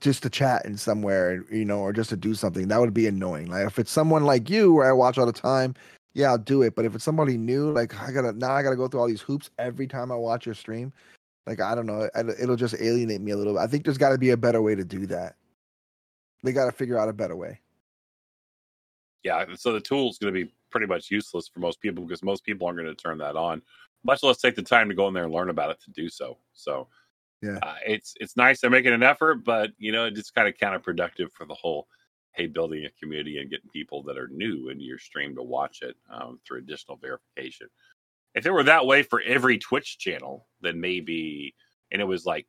[0.00, 3.06] just to chat in somewhere, you know, or just to do something, that would be
[3.06, 3.50] annoying.
[3.50, 5.74] Like if it's someone like you where I watch all the time,
[6.14, 6.74] yeah, I'll do it.
[6.74, 9.20] But if it's somebody new, like I gotta now I gotta go through all these
[9.20, 10.92] hoops every time I watch your stream.
[11.46, 12.08] Like I don't know,
[12.40, 13.60] it'll just alienate me a little bit.
[13.60, 15.34] I think there's got to be a better way to do that.
[16.44, 17.60] They got to figure out a better way.
[19.24, 22.22] Yeah, so the tool is going to be pretty much useless for most people because
[22.22, 23.62] most people aren't going to turn that on,
[24.04, 26.08] much less take the time to go in there and learn about it to do
[26.08, 26.38] so.
[26.54, 26.88] So,
[27.42, 30.54] yeah, uh, it's it's nice they're making an effort, but you know it's kind of
[30.54, 31.88] counterproductive for the whole
[32.32, 35.82] hey building a community and getting people that are new into your stream to watch
[35.82, 37.68] it um, through additional verification
[38.34, 41.54] if it were that way for every Twitch channel, then maybe,
[41.90, 42.46] and it was like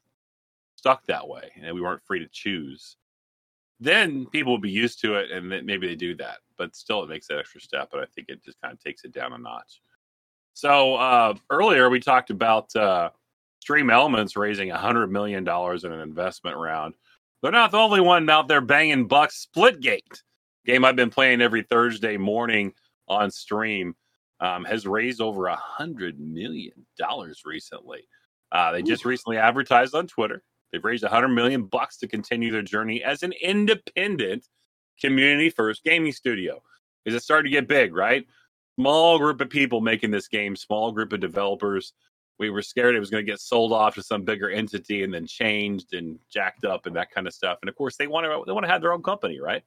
[0.76, 2.98] stuck that way, and we weren't free to choose,
[3.80, 6.38] then people would be used to it, and then maybe they do that.
[6.58, 9.04] But still, it makes that extra step, and I think it just kind of takes
[9.04, 9.82] it down a notch.
[10.54, 13.10] So uh, earlier we talked about uh,
[13.64, 16.96] Stream Elements raising a hundred million dollars in an investment round.
[17.42, 19.48] They're not the only one out there banging bucks.
[19.56, 20.22] Splitgate
[20.66, 22.74] game I've been playing every Thursday morning
[23.08, 23.96] on stream
[24.42, 28.06] um, has raised over a hundred million dollars recently.
[28.52, 28.84] Uh, they Ooh.
[28.84, 30.44] just recently advertised on Twitter.
[30.74, 34.46] They've raised a hundred million bucks to continue their journey as an independent,
[35.00, 36.62] community-first gaming studio.
[37.06, 37.96] Is it starting to get big?
[37.96, 38.28] Right,
[38.78, 41.94] small group of people making this game, small group of developers.
[42.40, 45.14] We were scared it was going to get sold off to some bigger entity and
[45.14, 47.60] then changed and jacked up and that kind of stuff.
[47.62, 49.64] And of course, they want to they want to have their own company, right?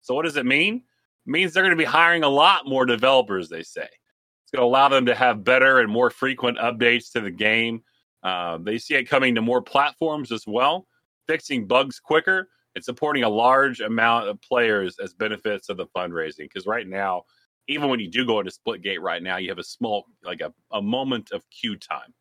[0.00, 0.76] So what does it mean?
[0.76, 3.48] It means they're going to be hiring a lot more developers.
[3.48, 7.20] They say it's going to allow them to have better and more frequent updates to
[7.20, 7.82] the game.
[8.22, 10.86] Uh, they see it coming to more platforms as well,
[11.26, 16.38] fixing bugs quicker and supporting a large amount of players as benefits of the fundraising.
[16.38, 17.24] Because right now,
[17.68, 20.52] even when you do go into Splitgate right now, you have a small, like a,
[20.72, 22.12] a moment of queue time,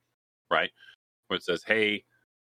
[0.49, 0.71] right?
[1.27, 2.03] Where it says, hey,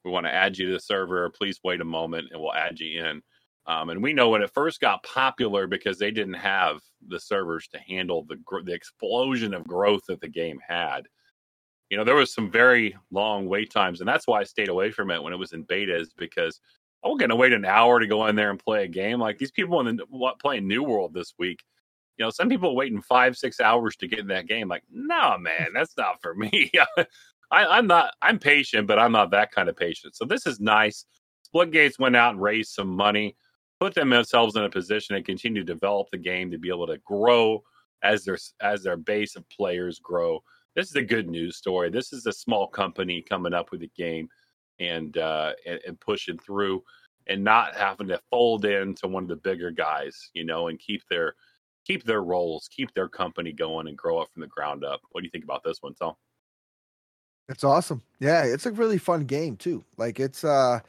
[0.03, 1.29] we want to add you to the server.
[1.29, 3.21] Please wait a moment and we'll add you in.
[3.67, 7.67] Um, and we know when it first got popular because they didn't have the servers
[7.69, 11.07] to handle the the explosion of growth that the game had.
[11.89, 14.91] You know, there was some very long wait times, and that's why I stayed away
[14.91, 16.59] from it when it was in betas because
[17.03, 19.19] I wasn't going to wait an hour to go in there and play a game.
[19.19, 21.63] Like these people in the playing New World this week,
[22.21, 24.67] you know, some people waiting five, six hours to get in that game.
[24.67, 26.69] Like, no, man, that's not for me.
[27.51, 28.13] I, am not.
[28.21, 30.15] I'm patient, but I'm not that kind of patient.
[30.15, 31.05] So this is nice.
[31.43, 33.35] Splitgates went out and raised some money
[33.81, 36.99] put themselves in a position to continue to develop the game to be able to
[36.99, 37.63] grow
[38.03, 40.39] as their as their base of players grow.
[40.75, 41.89] This is a good news story.
[41.89, 44.29] This is a small company coming up with a game
[44.79, 46.83] and uh, and, and pushing through
[47.25, 51.01] and not having to fold into one of the bigger guys, you know, and keep
[51.09, 51.33] their
[51.85, 55.01] keep their roles, keep their company going, and grow up from the ground up.
[55.11, 56.13] What do you think about this one, Tom?
[57.49, 58.01] It's awesome.
[58.19, 59.83] Yeah, it's a really fun game too.
[59.97, 60.79] Like it's uh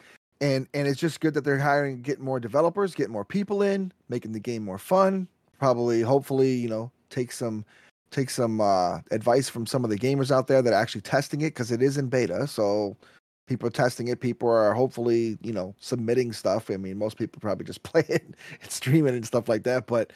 [0.40, 3.92] and and it's just good that they're hiring, getting more developers, getting more people in,
[4.08, 5.28] making the game more fun.
[5.58, 7.64] Probably, hopefully, you know, take some
[8.12, 11.40] take some uh, advice from some of the gamers out there that are actually testing
[11.40, 12.46] it because it is in beta.
[12.46, 12.96] So
[13.48, 14.20] people are testing it.
[14.20, 16.70] People are hopefully, you know, submitting stuff.
[16.70, 19.86] I mean, most people probably just play it and stream it and stuff like that.
[19.86, 20.12] But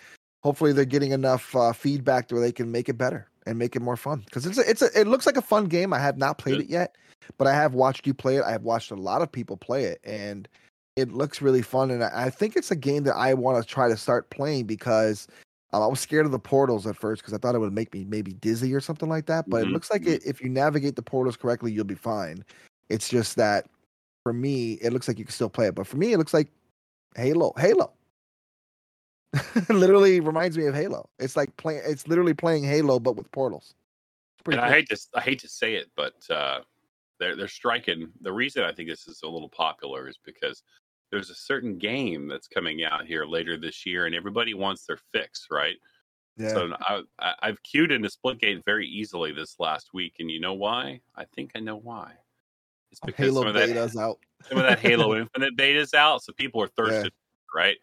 [0.46, 3.76] hopefully, they're getting enough uh, feedback to where they can make it better and make
[3.76, 4.22] it more fun.
[4.24, 5.92] Because it's a, it's a, it looks like a fun game.
[5.92, 6.96] I have not played it yet
[7.38, 8.44] but I have watched you play it.
[8.44, 10.48] I have watched a lot of people play it, and
[10.96, 11.90] it looks really fun.
[11.90, 15.28] And I, think it's a game that I want to try to start playing because
[15.72, 17.92] um, I was scared of the portals at first because I thought it would make
[17.92, 19.48] me maybe dizzy or something like that.
[19.48, 19.70] But mm-hmm.
[19.70, 22.44] it looks like it, if you navigate the portals correctly, you'll be fine.
[22.88, 23.66] It's just that
[24.22, 25.74] for me, it looks like you can still play it.
[25.74, 26.48] But for me, it looks like
[27.14, 27.52] Halo.
[27.59, 27.92] Halo.
[29.68, 31.09] literally reminds me of Halo.
[31.18, 31.83] It's like playing.
[31.85, 33.75] It's literally playing Halo, but with portals.
[34.46, 34.64] And cool.
[34.64, 36.61] I hate to I hate to say it, but uh,
[37.18, 38.11] they're they're striking.
[38.20, 40.62] The reason I think this is a little popular is because
[41.11, 44.99] there's a certain game that's coming out here later this year, and everybody wants their
[45.12, 45.77] fix, right?
[46.37, 46.49] Yeah.
[46.49, 50.55] So I, I, I've queued into Splitgate very easily this last week, and you know
[50.55, 51.01] why?
[51.16, 52.12] I think I know why.
[52.90, 54.18] It's because Halo some of that beta's out.
[54.49, 57.11] some of that Halo Infinite beta's out, so people are thirsty,
[57.55, 57.77] right?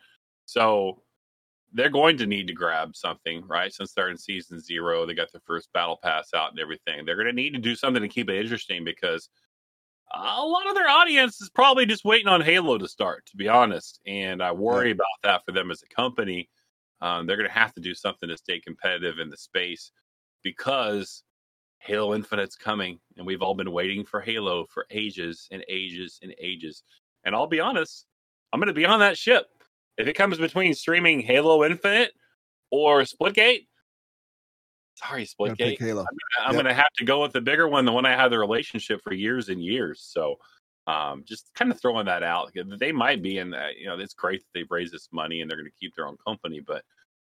[0.46, 1.02] So
[1.74, 3.74] they're going to need to grab something, right?
[3.74, 7.06] Since they're in season zero, they got their first battle pass out and everything.
[7.06, 9.30] They're going to need to do something to keep it interesting because
[10.14, 13.48] a lot of their audience is probably just waiting on Halo to start, to be
[13.48, 14.00] honest.
[14.06, 16.50] And I worry about that for them as a company.
[17.02, 19.92] Um, they're going to have to do something to stay competitive in the space
[20.44, 21.24] because
[21.80, 26.34] Halo Infinite's coming, and we've all been waiting for Halo for ages and ages and
[26.40, 26.84] ages.
[27.26, 28.06] And I'll be honest,
[28.54, 29.48] I'm going to be on that ship.
[29.98, 32.14] If it comes between streaming Halo Infinite
[32.72, 33.68] or Splitgate,
[34.96, 35.80] sorry, Splitgate.
[35.80, 36.06] Halo.
[36.40, 36.64] I'm Yep.
[36.64, 39.02] going to have to go with the bigger one, the one I had the relationship
[39.04, 40.02] for years and years.
[40.02, 40.38] So,
[40.88, 42.52] um, just kind of throwing that out.
[42.80, 45.50] They might be in that, you know, it's great that they've raised this money and
[45.50, 46.84] they're going to keep their own company, but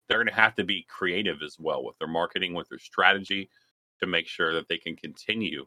[0.08, 3.50] they're going to have to be creative as well with their marketing, with their strategy
[4.00, 5.66] to make sure that they can continue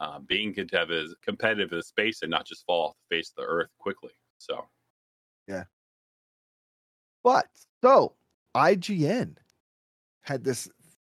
[0.00, 3.42] uh, being competitive, competitive in the space and not just fall off the face of
[3.42, 4.12] the earth quickly.
[4.38, 4.66] So,
[7.24, 7.46] But
[7.82, 8.12] so
[8.54, 9.34] IGN
[10.22, 10.68] had this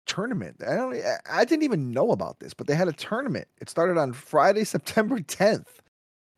[0.06, 0.56] tournament.
[0.66, 0.96] I don't.
[1.30, 3.48] I- didn't even know about this, but they had a tournament.
[3.60, 5.78] It started on Friday, September 10th,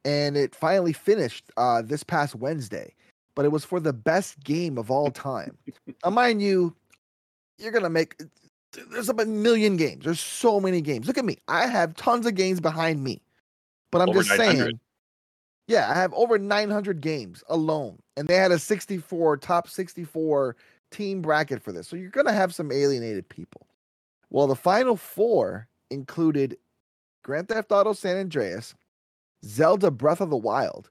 [0.04, 2.94] and it finally finished uh, this past Wednesday.
[3.34, 5.56] But it was for the best game of all time.
[6.04, 6.76] now, mind you,
[7.58, 8.20] you're gonna make.
[8.90, 10.04] There's a million games.
[10.04, 11.06] There's so many games.
[11.06, 11.38] Look at me.
[11.48, 13.22] I have tons of games behind me.
[13.90, 14.80] But I'm Over just saying.
[15.72, 20.54] Yeah, I have over 900 games alone, and they had a 64 top 64
[20.90, 21.88] team bracket for this.
[21.88, 23.66] So you're gonna have some alienated people.
[24.28, 26.58] Well, the final four included
[27.24, 28.74] Grand Theft Auto San Andreas,
[29.46, 30.90] Zelda Breath of the Wild,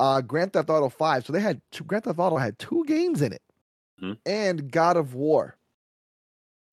[0.00, 1.24] uh, Grand Theft Auto 5.
[1.24, 3.42] So they had two, Grand Theft Auto had two games in it,
[4.02, 4.18] Mhm.
[4.26, 5.56] and God of War.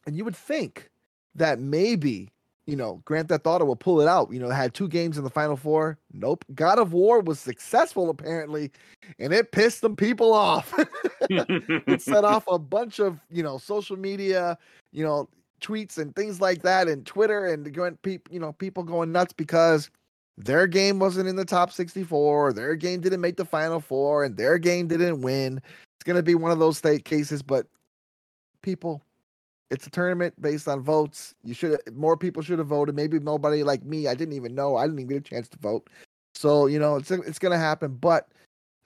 [0.07, 0.89] And you would think
[1.35, 2.31] that maybe
[2.65, 4.31] you know Grand Theft Auto will pull it out.
[4.31, 5.97] You know, had two games in the final four.
[6.13, 6.45] Nope.
[6.53, 8.71] God of War was successful apparently,
[9.19, 10.73] and it pissed some people off.
[11.29, 14.57] it set off a bunch of you know social media,
[14.91, 15.29] you know,
[15.61, 19.33] tweets and things like that, and Twitter, and going people, you know, people going nuts
[19.33, 19.89] because
[20.37, 24.35] their game wasn't in the top 64, their game didn't make the final four, and
[24.35, 25.57] their game didn't win.
[25.57, 27.67] It's gonna be one of those state cases, but
[28.61, 29.01] people.
[29.71, 31.33] It's a tournament based on votes.
[31.43, 32.95] You should more people should have voted.
[32.95, 34.07] Maybe nobody like me.
[34.07, 34.75] I didn't even know.
[34.77, 35.89] I didn't even get a chance to vote.
[36.35, 37.95] So you know, it's it's gonna happen.
[37.95, 38.27] But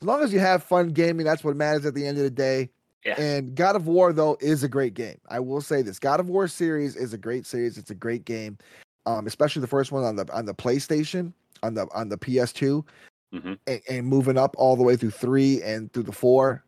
[0.02, 2.30] as long as you have fun gaming, that's what matters at the end of the
[2.30, 2.70] day.
[3.06, 3.20] Yeah.
[3.20, 5.18] And God of War though is a great game.
[5.30, 7.78] I will say this: God of War series is a great series.
[7.78, 8.58] It's a great game,
[9.06, 12.86] um, especially the first one on the on the PlayStation on the on the PS2,
[13.34, 13.58] Mhm.
[13.68, 16.64] and, and moving up all the way through three and through the four,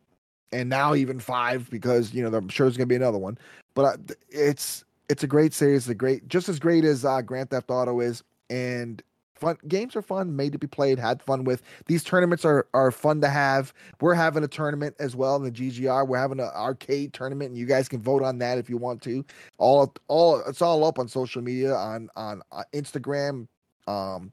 [0.52, 3.38] and now even five because you know I'm sure there's gonna be another one.
[3.74, 5.88] But uh, it's it's a great series.
[5.88, 9.02] A great, just as great as uh, Grand Theft Auto is, and
[9.42, 11.62] fun games are fun, made to be played, had fun with.
[11.86, 13.74] These tournaments are are fun to have.
[14.00, 16.06] We're having a tournament as well in the GGR.
[16.06, 19.02] We're having an arcade tournament, and you guys can vote on that if you want
[19.02, 19.24] to.
[19.58, 23.48] All all it's all up on social media on on uh, Instagram,
[23.86, 24.32] um,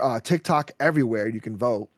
[0.00, 1.28] uh, TikTok, everywhere.
[1.28, 1.88] You can vote.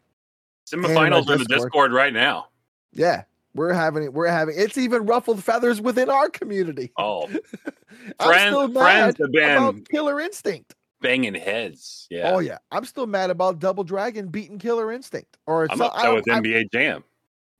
[0.71, 1.45] Semifinals in the.
[1.45, 2.49] Discord right now.
[2.93, 3.23] Yeah,
[3.55, 4.13] we're having it.
[4.13, 6.93] We're having it's even ruffled feathers within our community.
[6.99, 7.27] Oh,
[8.21, 10.75] I'm friends- still friends mad have been- about Killer Instinct.
[11.01, 12.07] banging heads.
[12.11, 12.33] Yeah.
[12.35, 15.37] Oh yeah, I'm still mad about Double Dragon beating Killer Instinct.
[15.47, 17.05] Or I'm so- upset with I'm- NBA Jam.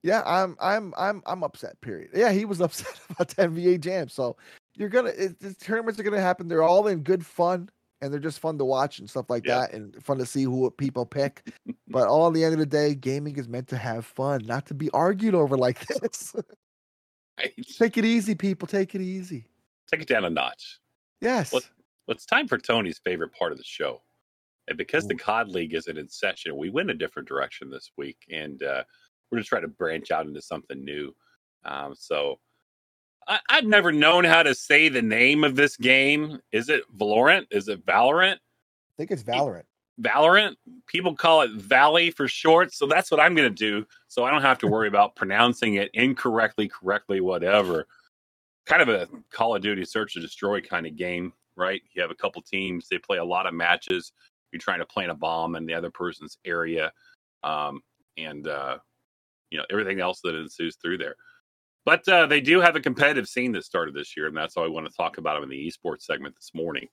[0.03, 1.81] yeah, I'm I'm I'm I'm upset.
[1.81, 2.11] Period.
[2.15, 4.09] Yeah, he was upset about the NBA Jam.
[4.09, 4.37] So
[4.77, 6.49] you're gonna it, the tournaments are gonna happen.
[6.49, 7.69] They're all in good fun
[8.03, 10.71] and they're just fun to watch and stuff like that, and fun to see who
[10.71, 11.43] people pick.
[11.91, 14.67] But all at the end of the day, gaming is meant to have fun, not
[14.67, 16.35] to be argued over like this.
[17.39, 17.53] Right?
[17.79, 18.69] Take it easy, people.
[18.69, 19.47] Take it easy.
[19.91, 20.79] Take it down a notch.
[21.21, 21.53] Yes.
[21.53, 21.63] Well,
[22.09, 24.03] it's time for Tony's favorite part of the show.
[24.69, 28.19] And because the COD League isn't in session, we went a different direction this week.
[28.31, 28.85] And uh,
[29.31, 31.15] we're going to try to branch out into something new.
[31.65, 32.39] Um, so
[33.27, 36.39] I, I've never known how to say the name of this game.
[36.53, 37.47] Is it Valorant?
[37.51, 38.35] Is it Valorant?
[38.37, 39.65] I think it's Valorant.
[40.01, 40.57] Valorant.
[40.87, 42.73] People call it Valley for short.
[42.73, 43.87] So that's what I'm going to do.
[44.09, 47.87] So I don't have to worry about pronouncing it incorrectly, correctly, whatever.
[48.67, 51.83] Kind of a Call of Duty search and destroy kind of game, right?
[51.93, 54.13] You have a couple teams, they play a lot of matches.
[54.53, 56.93] You're trying to plant a bomb in the other person's area.
[57.43, 57.83] Um,
[58.17, 58.79] and, uh,
[59.51, 61.17] you know, everything else that ensues through there.
[61.85, 64.65] But uh, they do have a competitive scene that started this year, and that's all
[64.65, 66.89] I want to talk about in the esports segment this morning.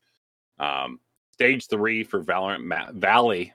[0.60, 1.00] Um,
[1.38, 3.54] stage three for Valorant Ma- Valley,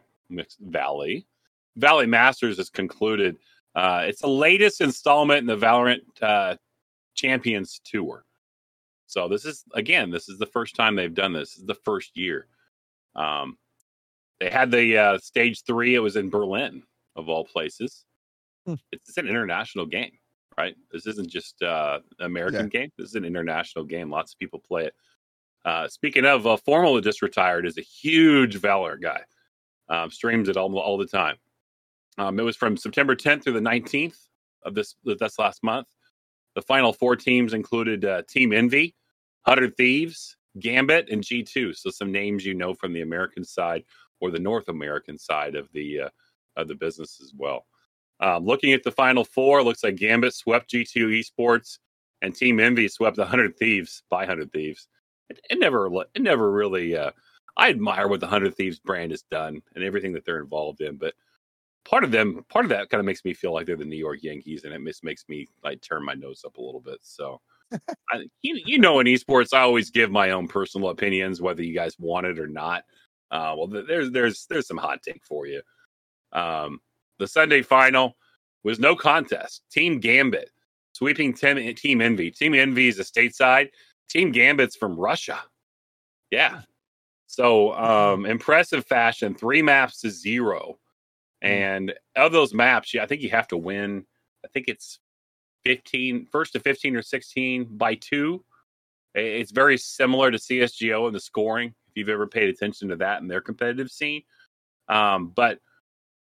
[0.61, 1.26] Valley,
[1.74, 3.39] Valley Masters has concluded.
[3.74, 6.55] Uh, it's the latest installment in the Valorant uh,
[7.14, 8.24] Champions Tour.
[9.07, 11.55] So this is again, this is the first time they've done this.
[11.55, 12.47] This is the first year.
[13.16, 13.59] Um,
[14.39, 15.97] they had the uh, stage three.
[15.97, 16.85] It was in Berlin,
[17.16, 18.05] of all places.
[18.64, 18.74] Hmm.
[18.93, 20.12] It's, it's, an international game,
[20.57, 20.76] right?
[20.93, 22.80] This isn't just uh, an American yeah.
[22.80, 22.93] game.
[22.97, 24.09] This is an international game.
[24.09, 24.95] Lots of people play it.
[25.65, 29.21] Uh, speaking of, uh, Formal just retired is a huge Valor guy.
[29.89, 31.37] Um, streams it all all the time.
[32.19, 34.17] Um, it was from September 10th through the 19th
[34.65, 35.87] of this this last month.
[36.55, 38.95] The final four teams included uh, Team Envy,
[39.43, 41.77] Hundred Thieves, Gambit, and G2.
[41.77, 43.85] So some names you know from the American side
[44.21, 46.09] or the North American side of the uh,
[46.57, 47.67] of the business as well.
[48.21, 51.79] Um, looking at the final four, looks like Gambit swept G2 Esports,
[52.21, 54.87] and Team Envy swept 100 Thieves by 100 Thieves.
[55.33, 56.97] It, it never, it never really.
[56.97, 57.11] Uh,
[57.57, 60.97] I admire what the 100 Thieves brand has done and everything that they're involved in,
[60.97, 61.14] but
[61.85, 63.97] part of them, part of that kind of makes me feel like they're the New
[63.97, 66.99] York Yankees, and it just makes me like turn my nose up a little bit.
[67.03, 67.41] So,
[68.11, 71.74] I, you, you know, in esports, I always give my own personal opinions, whether you
[71.74, 72.85] guys want it or not.
[73.30, 75.62] Uh, well, there's there's there's some hot take for you.
[76.33, 76.80] Um,
[77.18, 78.16] the Sunday final
[78.62, 79.62] was no contest.
[79.70, 80.51] Team Gambit
[80.93, 82.30] sweeping team, team Envy.
[82.30, 83.70] Team Envy is a stateside.
[84.09, 85.41] Team Gambit's from Russia.
[86.31, 86.63] Yeah.
[87.27, 89.35] So um, impressive fashion.
[89.35, 90.79] Three maps to zero.
[91.43, 91.49] Hmm.
[91.49, 94.05] And of those maps, yeah, I think you have to win.
[94.45, 94.99] I think it's
[95.65, 98.45] 15, first to 15 or 16 by two.
[99.15, 103.21] It's very similar to CSGO in the scoring if you've ever paid attention to that
[103.21, 104.23] in their competitive scene.
[104.89, 105.59] Um, but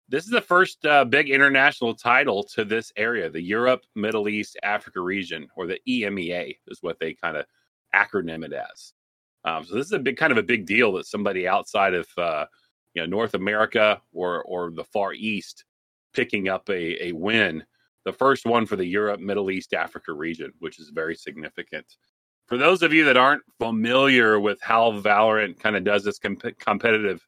[0.09, 4.59] this is the first uh, big international title to this area, the Europe, Middle East,
[4.65, 7.47] Africa region, or the EMEA is what they kind of
[7.95, 8.93] acronym it as.
[9.45, 12.07] Um, so this is a big kind of a big deal that somebody outside of
[12.19, 12.47] uh,
[12.95, 15.65] you know North America or or the Far East
[16.13, 17.65] picking up a, a win,
[18.05, 21.87] the first one for the Europe, Middle East, Africa region, which is very significant
[22.51, 26.59] for those of you that aren't familiar with how Valorant kind of does this comp-
[26.59, 27.25] competitive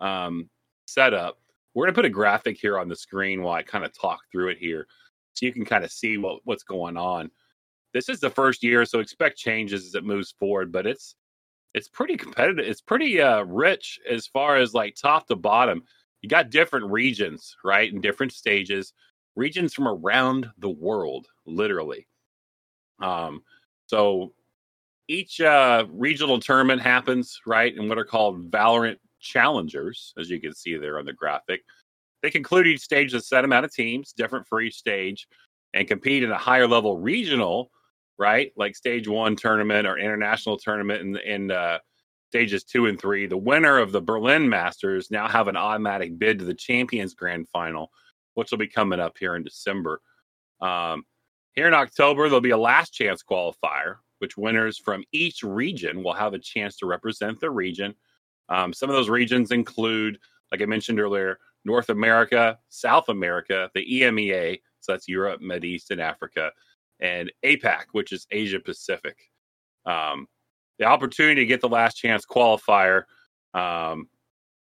[0.00, 0.50] um,
[0.86, 1.38] setup,
[1.72, 4.20] we're going to put a graphic here on the screen while I kind of talk
[4.30, 4.86] through it here
[5.32, 7.30] so you can kind of see what, what's going on.
[7.92, 11.16] This is the first year, so expect changes as it moves forward, but it's
[11.74, 12.64] it's pretty competitive.
[12.64, 15.82] It's pretty uh, rich as far as like top to bottom.
[16.20, 18.92] You got different regions, right, in different stages,
[19.36, 22.06] regions from around the world, literally.
[23.00, 23.42] Um,
[23.86, 24.32] so
[25.08, 30.54] each uh, regional tournament happens right in what are called Valorant challengers, as you can
[30.54, 31.62] see there on the graphic.
[32.22, 35.26] They conclude each stage with a set amount of teams, different for each stage,
[35.72, 37.70] and compete in a higher level regional,
[38.20, 38.52] right?
[38.54, 41.78] Like stage one tournament or international tournament in, in uh,
[42.28, 43.26] stages two and three.
[43.26, 47.48] The winner of the Berlin Masters now have an automatic bid to the Champions Grand
[47.48, 47.90] Final,
[48.34, 50.02] which will be coming up here in December.
[50.60, 51.04] Um,
[51.54, 56.12] here in October, there'll be a last chance qualifier, which winners from each region will
[56.12, 57.94] have a chance to represent the region.
[58.50, 60.18] Um, some of those regions include,
[60.52, 65.90] like I mentioned earlier, North America, South America, the EMEA, so that's Europe, Mid East,
[65.90, 66.52] and Africa,
[67.00, 69.16] and APAC, which is Asia Pacific.
[69.86, 70.26] Um,
[70.78, 73.04] the opportunity to get the last chance qualifier
[73.54, 74.08] um,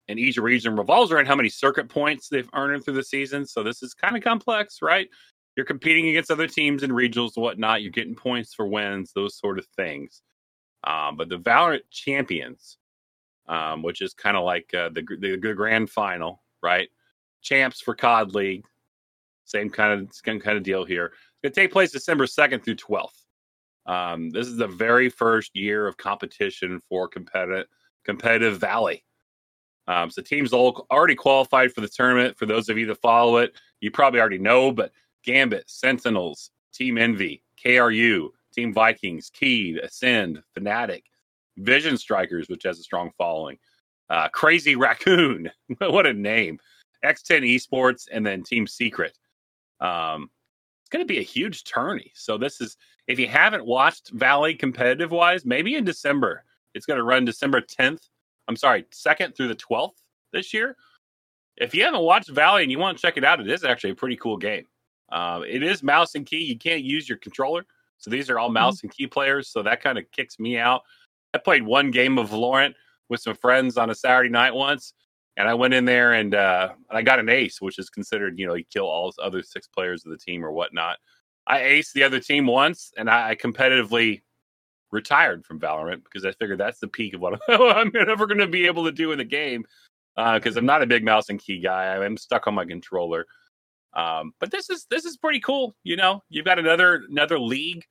[0.09, 3.47] in each region revolves around how many circuit points they've earned through the season.
[3.47, 5.09] So this is kind of complex, right?
[5.57, 7.82] you're competing against other teams in regionals and whatnot.
[7.82, 10.22] You're getting points for wins, those sort of things.
[10.84, 12.76] Um, but the Valorant champions,
[13.49, 16.89] um, which is kind of like uh, the, the, the grand final, right?
[17.41, 18.64] Champs for COD League,
[19.45, 21.12] same kind of same kind of deal here.
[21.43, 23.22] Going to take place December second through twelfth.
[23.87, 27.66] Um, this is the very first year of competition for competitive
[28.05, 29.05] competitive Valley.
[29.89, 32.37] Um, so teams all already qualified for the tournament.
[32.39, 34.93] For those of you that follow it, you probably already know, but
[35.24, 41.03] Gambit, Sentinels, Team Envy, KRU, Team Vikings, Keyd, Ascend, Fnatic,
[41.59, 43.59] Vision Strikers, which has a strong following,
[44.11, 46.59] uh, Crazy Raccoon, what a name,
[47.05, 49.16] X10 Esports, and then Team Secret.
[49.80, 50.30] Um,
[50.97, 52.11] going to be a huge tourney.
[52.14, 52.76] So this is,
[53.07, 56.44] if you haven't watched Valley competitive wise, maybe in December.
[56.74, 58.09] It's going to run December 10th.
[58.49, 59.97] I'm sorry, 2nd through the 12th
[60.32, 60.76] this year.
[61.57, 63.90] If you haven't watched Valley and you want to check it out, it is actually
[63.90, 64.66] a pretty cool game.
[65.11, 66.44] Uh, it is mouse and key.
[66.44, 67.64] You can't use your controller.
[67.99, 68.55] So these are all mm-hmm.
[68.55, 68.88] mouse mm-hmm.
[68.88, 69.49] and key players.
[69.49, 70.82] So that kind of kicks me out.
[71.34, 72.74] I played one game of Valorant
[73.09, 74.92] with some friends on a Saturday night once.
[75.37, 78.47] And I went in there and uh, I got an ace, which is considered, you
[78.47, 80.99] know, you kill all other six players of the team or whatnot.
[81.47, 84.22] I aced the other team once and I, competitively
[84.91, 88.47] retired from Valorant because I figured that's the peak of what I'm ever going to
[88.47, 89.64] be able to do in the game.
[90.16, 92.03] because I'm not a big mouse and key guy.
[92.03, 93.26] I'm stuck on my controller.
[93.93, 95.74] Um, but this is this is pretty cool.
[95.82, 97.82] You know, you've got another another league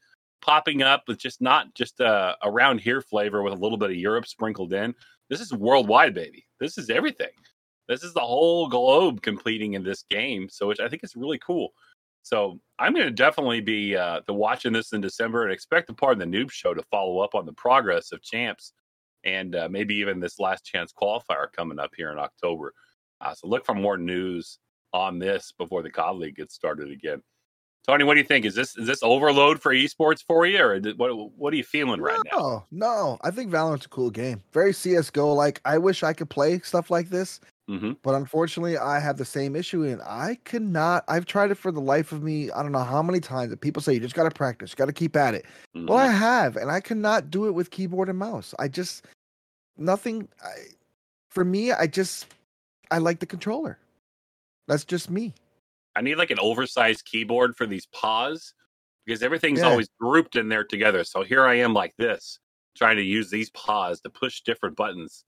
[0.42, 3.96] popping up with just not just a around here flavor with a little bit of
[3.96, 4.94] Europe sprinkled in.
[5.30, 6.46] This is worldwide, baby.
[6.60, 7.30] This is everything.
[7.88, 10.50] This is the whole globe completing in this game.
[10.50, 11.70] So, which I think is really cool.
[12.24, 16.14] So, I'm going to definitely be uh, watching this in December and expect the part
[16.14, 18.74] of the noob show to follow up on the progress of champs
[19.24, 22.74] and uh, maybe even this last chance qualifier coming up here in October.
[23.22, 24.60] Uh, so, look for more news
[24.94, 27.22] on this before the COD League gets started again.
[27.86, 28.46] Tony, what do you think?
[28.46, 31.32] Is this is this overload for esports for you, or what?
[31.38, 32.66] What are you feeling right no, now?
[32.72, 34.42] No, no, I think Valorant's a cool game.
[34.54, 35.34] Very CS:GO.
[35.34, 37.94] Like I wish I could play stuff like this, mm-hmm.
[38.02, 41.04] but unfortunately, I have the same issue, and I cannot.
[41.08, 42.50] I've tried it for the life of me.
[42.52, 44.76] I don't know how many times that people say you just got to practice, you
[44.78, 45.46] got to keep at it.
[45.76, 45.88] Mm-hmm.
[45.88, 48.56] Well, I have, and I cannot do it with keyboard and mouse.
[48.58, 49.06] I just
[49.78, 50.28] nothing.
[50.44, 50.50] I,
[51.30, 52.28] for me, I just
[52.90, 53.78] I like the controller.
[54.68, 55.34] That's just me.
[55.96, 58.54] I need like an oversized keyboard for these paws
[59.06, 59.68] because everything's Yeah.
[59.70, 61.04] always grouped in there together.
[61.04, 62.40] So here I am like this,
[62.76, 65.24] trying to use these paws to push different buttons.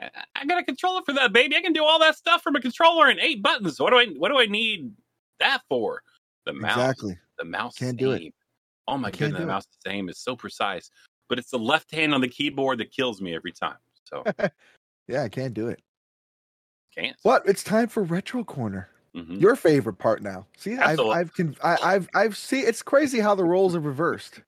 [0.00, 1.56] I- I got a controller for that, baby.
[1.56, 3.80] I can do all that stuff from a controller in eight buttons.
[3.80, 4.94] What do I what do I need
[5.40, 6.02] that for?
[6.46, 6.76] The mouse.
[6.78, 7.18] Exactly.
[7.38, 8.32] The mouse Can't do it.
[8.86, 9.46] Oh my goodness, the it.
[9.46, 10.90] mouse aim is so precise.
[11.28, 13.76] But it's the left hand on the keyboard that kills me every time.
[14.04, 14.24] So
[15.08, 15.82] Yeah, I can't do it.
[16.94, 17.16] can't.
[17.24, 18.88] But it's time for retro corner.
[19.18, 19.40] Mhm.
[19.40, 20.46] Your favorite part now.
[20.56, 21.16] See, I've Absolutely.
[21.16, 22.60] I've con- I, I've I've see.
[22.60, 24.42] It's crazy how the roles are reversed.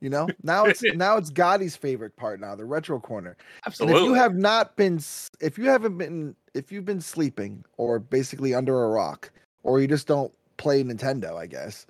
[0.00, 3.30] You know, now it's now it's Gotti's favorite part now, the retro corner.
[3.30, 4.02] And Absolutely.
[4.02, 5.00] if you have not been,
[5.40, 9.30] if you haven't been, if you've been sleeping or basically under a rock,
[9.62, 11.86] or you just don't play Nintendo, I guess,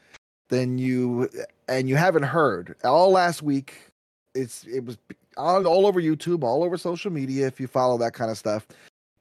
[0.49, 1.29] then you
[1.69, 3.91] and you haven't heard all last week.
[4.35, 4.97] It's it was
[5.37, 7.47] all over YouTube, all over social media.
[7.47, 8.67] If you follow that kind of stuff,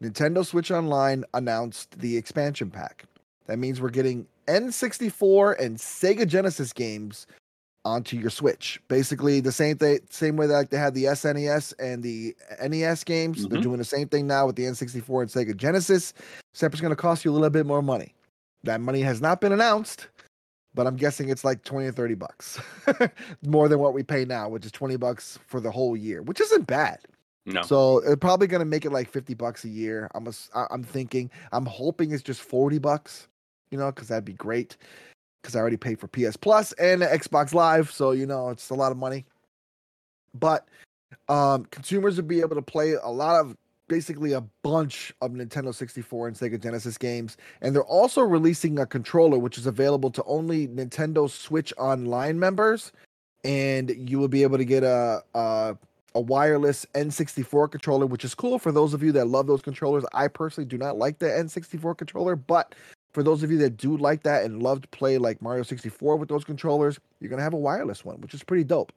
[0.03, 3.05] Nintendo Switch Online announced the expansion pack.
[3.47, 7.25] That means we're getting N64 and Sega Genesis games
[7.85, 8.81] onto your Switch.
[8.89, 13.03] Basically, the same thing, same way that like they had the SNES and the NES
[13.03, 13.47] games.
[13.47, 13.63] They're Mhm.
[13.63, 16.13] doing the same thing now with the N64 and Sega Genesis.
[16.53, 18.13] Except it's going to cost you a little bit more money.
[18.63, 20.07] That money has not been announced,
[20.73, 22.59] but I'm guessing it's like 20 or 30 bucks
[23.45, 26.39] more than what we pay now, which is 20 bucks for the whole year, which
[26.39, 26.99] isn't bad.
[27.45, 27.61] No.
[27.63, 30.09] So it's probably gonna make it like fifty bucks a year.
[30.15, 30.33] I'm a,
[30.71, 31.29] I'm thinking.
[31.51, 33.27] I'm hoping it's just forty bucks.
[33.69, 34.77] You know, because that'd be great.
[35.41, 38.75] Because I already paid for PS Plus and Xbox Live, so you know it's a
[38.75, 39.25] lot of money.
[40.33, 40.67] But
[41.27, 43.57] um, consumers would be able to play a lot of
[43.89, 48.85] basically a bunch of Nintendo 64 and Sega Genesis games, and they're also releasing a
[48.85, 52.93] controller which is available to only Nintendo Switch Online members,
[53.43, 55.21] and you will be able to get a.
[55.33, 55.77] a
[56.15, 60.05] a wireless N64 controller, which is cool for those of you that love those controllers.
[60.13, 62.75] I personally do not like the N64 controller, but
[63.13, 66.17] for those of you that do like that and love to play like Mario 64
[66.17, 68.91] with those controllers, you're gonna have a wireless one, which is pretty dope.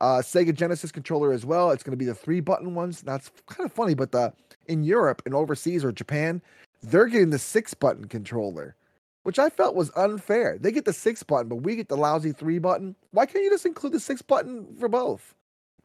[0.00, 1.70] Uh, Sega Genesis controller as well.
[1.70, 3.02] It's gonna be the three button ones.
[3.02, 4.32] That's kind of funny, but the
[4.66, 6.42] in Europe and overseas or Japan,
[6.82, 8.74] they're getting the six button controller,
[9.22, 10.58] which I felt was unfair.
[10.60, 12.96] They get the six button, but we get the lousy three button.
[13.12, 15.35] Why can't you just include the six button for both?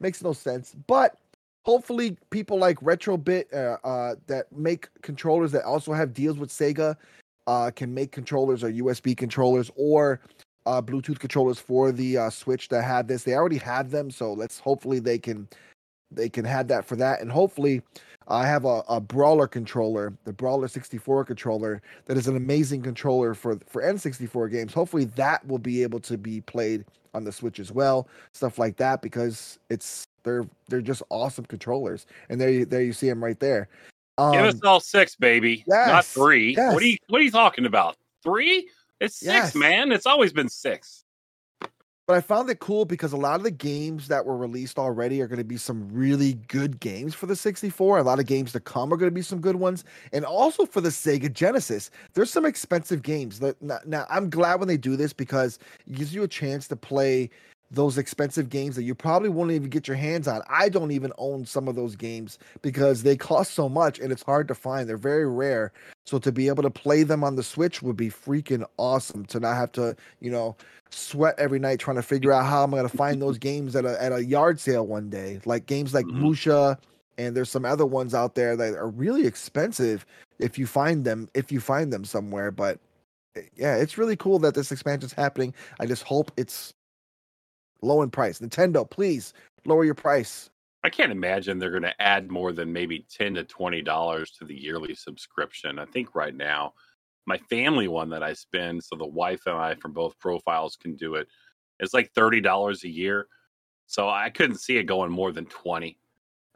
[0.02, 0.74] Makes no sense.
[0.88, 1.16] But
[1.62, 6.96] hopefully, people like Retrobit uh, uh, that make controllers that also have deals with Sega
[7.46, 10.20] uh, can make controllers or USB controllers or
[10.66, 13.22] uh, Bluetooth controllers for the uh, Switch that have this.
[13.22, 15.48] They already have them, so let's hopefully they can
[16.10, 17.82] they can have that for that, and hopefully.
[18.28, 23.34] I have a, a brawler controller, the Brawler 64 controller, that is an amazing controller
[23.34, 24.72] for for N64 games.
[24.72, 26.84] Hopefully, that will be able to be played
[27.14, 32.06] on the Switch as well, stuff like that, because it's they're they're just awesome controllers.
[32.28, 33.68] And there you there you see them right there.
[34.18, 35.64] Um, Give us all six, baby.
[35.66, 36.54] Not three.
[36.56, 36.72] yes.
[36.74, 37.96] What are you what are you talking about?
[38.22, 38.68] Three?
[39.00, 39.54] It's six, Yes.
[39.54, 39.90] man.
[39.90, 41.04] It's always been six.
[42.06, 45.20] But I found it cool because a lot of the games that were released already
[45.22, 47.98] are going to be some really good games for the 64.
[47.98, 50.66] A lot of games to come are going to be some good ones, and also
[50.66, 53.40] for the Sega Genesis, there's some expensive games.
[53.60, 57.30] Now I'm glad when they do this because it gives you a chance to play
[57.72, 60.42] those expensive games that you probably won't even get your hands on.
[60.48, 64.22] I don't even own some of those games because they cost so much and it's
[64.22, 64.88] hard to find.
[64.88, 65.72] They're very rare.
[66.04, 69.24] So to be able to play them on the Switch would be freaking awesome.
[69.26, 70.56] To not have to, you know,
[70.90, 73.84] sweat every night trying to figure out how I'm going to find those games at
[73.86, 75.40] a at a yard sale one day.
[75.46, 76.12] Like games like Mhm.
[76.12, 76.78] Musha
[77.18, 80.04] and there's some other ones out there that are really expensive
[80.38, 82.78] if you find them if you find them somewhere, but
[83.36, 85.54] eh, yeah, it's really cool that this expansion is happening.
[85.80, 86.74] I just hope it's
[87.82, 88.38] low in price.
[88.38, 90.50] Nintendo, please lower your price.
[90.84, 94.44] I can't imagine they're going to add more than maybe ten to twenty dollars to
[94.44, 95.78] the yearly subscription.
[95.78, 96.74] I think right now,
[97.26, 100.96] my family one that I spend, so the wife and I from both profiles can
[100.96, 101.28] do it.
[101.78, 103.28] it, is like thirty dollars a year.
[103.86, 105.98] So I couldn't see it going more than twenty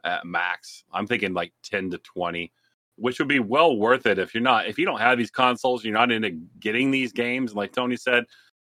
[0.03, 0.83] at max.
[0.91, 2.51] I'm thinking like ten to twenty,
[2.97, 5.85] which would be well worth it if you're not if you don't have these consoles,
[5.85, 7.55] you're not into getting these games.
[7.55, 8.25] Like Tony said,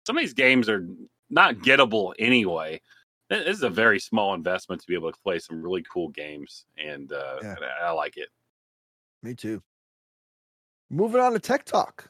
[0.05, 0.87] some of these games are
[1.29, 2.79] not gettable anyway
[3.29, 6.65] this is a very small investment to be able to play some really cool games,
[6.77, 7.55] and, uh, yeah.
[7.55, 8.29] and I like it.
[9.21, 9.61] Me too.
[10.89, 12.09] Moving on to tech talk.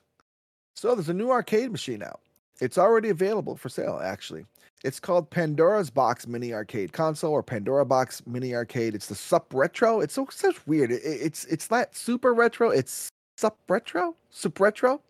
[0.75, 2.19] So there's a new arcade machine out.
[2.61, 4.45] It's already available for sale, actually.
[4.83, 8.93] It's called Pandora's Box Mini Arcade Console or Pandora Box Mini Arcade.
[8.93, 10.01] It's the Sup Retro.
[10.01, 10.91] It's so such weird.
[10.91, 12.69] It, it's it's not super retro.
[12.69, 15.01] It's Sup Retro, Sup Retro,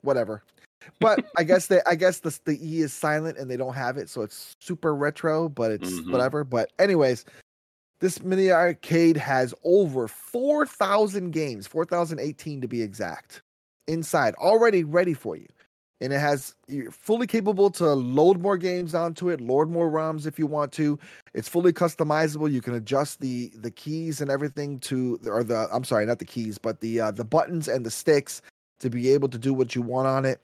[0.00, 0.42] whatever
[1.00, 3.96] but I guess they I guess the the E is silent and they don't have
[3.96, 6.12] it, so it's super retro, but it's mm-hmm.
[6.12, 6.44] whatever.
[6.44, 7.24] But anyways,
[8.00, 13.42] this mini arcade has over four thousand games, four thousand eighteen to be exact,
[13.86, 15.46] inside already ready for you.
[16.00, 20.26] And it has you're fully capable to load more games onto it, load more ROMs
[20.26, 20.98] if you want to.
[21.32, 22.50] It's fully customizable.
[22.52, 26.24] You can adjust the the keys and everything to or the I'm sorry, not the
[26.24, 28.42] keys, but the uh, the buttons and the sticks
[28.80, 30.40] to be able to do what you want on it.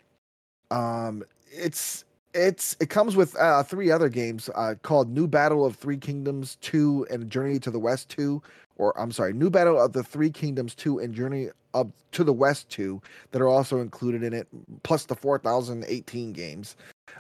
[0.71, 5.77] Um, it's it's it comes with uh, three other games uh, called New Battle of
[5.77, 8.43] Three Kingdoms Two and Journey to the West Two,
[8.77, 12.33] or I'm sorry, New Battle of the Three Kingdoms Two and Journey up to the
[12.33, 13.01] West Two
[13.33, 14.47] that are also included in it,
[14.83, 16.77] plus the 4018 games.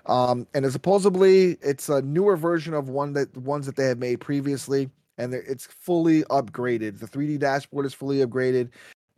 [0.07, 3.99] Um, and it's supposedly it's a newer version of one that ones that they have
[3.99, 4.89] made previously,
[5.19, 7.01] and it's fully upgraded.
[7.01, 8.71] The 3D dashboard is fully upgraded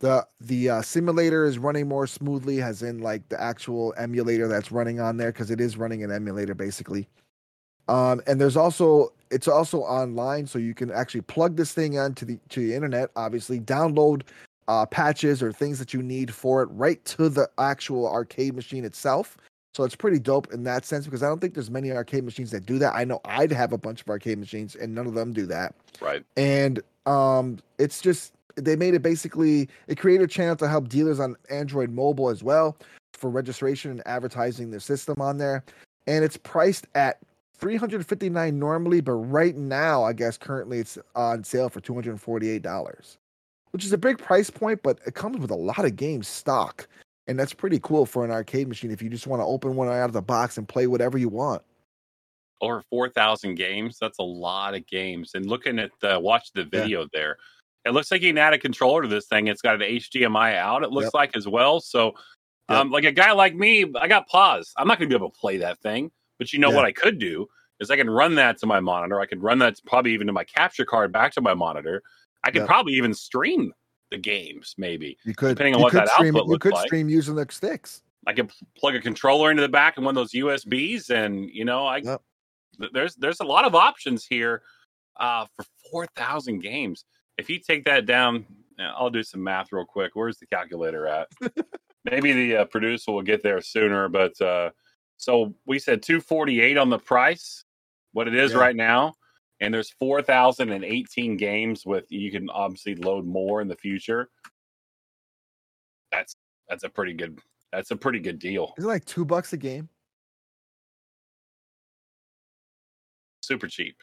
[0.03, 4.69] the the uh, simulator is running more smoothly as in like the actual emulator that's
[4.69, 7.07] running on there because it is running an emulator basically.
[7.87, 12.25] Um, and there's also it's also online so you can actually plug this thing onto
[12.25, 13.61] the to the internet obviously.
[13.61, 14.23] Download
[14.67, 18.83] uh, patches or things that you need for it right to the actual arcade machine
[18.83, 19.37] itself.
[19.73, 22.51] So it's pretty dope in that sense because i don't think there's many arcade machines
[22.51, 22.93] that do that.
[22.93, 25.75] I know i'd have a bunch of arcade machines and none of them do that.
[26.01, 26.25] Right.
[26.35, 31.19] And um it's just they made it basically it created a channel to help dealers
[31.19, 32.77] on Android mobile as well
[33.13, 35.63] for registration and advertising their system on there.
[36.07, 37.19] And it's priced at
[37.55, 43.17] 359 normally, but right now, I guess currently it's on sale for $248,
[43.71, 46.87] which is a big price point, but it comes with a lot of games stock.
[47.27, 49.87] And that's pretty cool for an arcade machine if you just want to open one
[49.87, 51.61] out of the box and play whatever you want.
[52.59, 53.97] Over 4,000 games.
[53.99, 55.31] That's a lot of games.
[55.33, 57.07] And looking at the, watch the video yeah.
[57.13, 57.37] there,
[57.85, 59.47] it looks like you can add a controller to this thing.
[59.47, 61.13] It's got an HDMI out, it looks yep.
[61.13, 61.79] like as well.
[61.79, 62.13] So,
[62.69, 62.79] yep.
[62.79, 64.71] um, like a guy like me, I got pause.
[64.77, 66.11] I'm not going to be able to play that thing.
[66.39, 67.47] But you know what I could do
[67.79, 69.19] is I can run that to my monitor.
[69.19, 72.01] I can run that probably even to my capture card back to my monitor.
[72.43, 72.67] I could yep.
[72.67, 73.71] probably even stream
[74.11, 75.17] the games, maybe.
[75.23, 76.87] You could, depending on what that stream, output You could like.
[76.87, 78.01] stream using the sticks.
[78.25, 81.65] I could plug a controller into the back and one of those USBs, and you
[81.65, 82.01] know, I
[82.93, 84.61] there's there's a lot of options here
[85.17, 87.05] uh, for four thousand games
[87.37, 88.45] if you take that down,
[88.79, 90.11] I'll do some math real quick.
[90.13, 91.27] Where's the calculator at?
[92.05, 94.71] Maybe the uh, producer will get there sooner, but uh,
[95.17, 97.63] so we said 248 on the price,
[98.11, 98.57] what it is yeah.
[98.57, 99.13] right now,
[99.61, 104.29] and there's 4,018 games with you can obviously load more in the future.
[106.11, 106.35] That's
[106.67, 107.39] that's a pretty good
[107.71, 108.73] that's a pretty good deal.
[108.77, 109.89] Is it like two bucks a game?
[113.41, 113.95] Super cheap.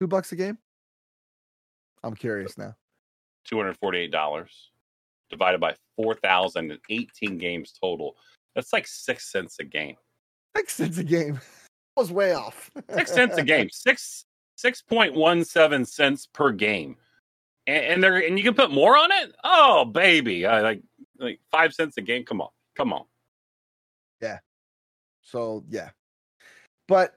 [0.00, 0.58] Two bucks a game?
[2.04, 2.74] I'm curious now.
[3.44, 4.70] Two hundred forty-eight dollars
[5.30, 8.16] divided by four thousand and eighteen games total.
[8.54, 9.96] That's like six cents a game.
[10.56, 11.40] Six cents a game.
[11.96, 12.70] I was way off.
[12.94, 13.68] six cents a game.
[13.72, 14.26] Six
[14.56, 16.96] six point one seven cents per game.
[17.66, 19.34] And, and there and you can put more on it.
[19.44, 20.82] Oh baby, I like
[21.18, 22.24] like five cents a game.
[22.24, 23.04] Come on, come on.
[24.20, 24.38] Yeah.
[25.22, 25.90] So yeah,
[26.88, 27.16] but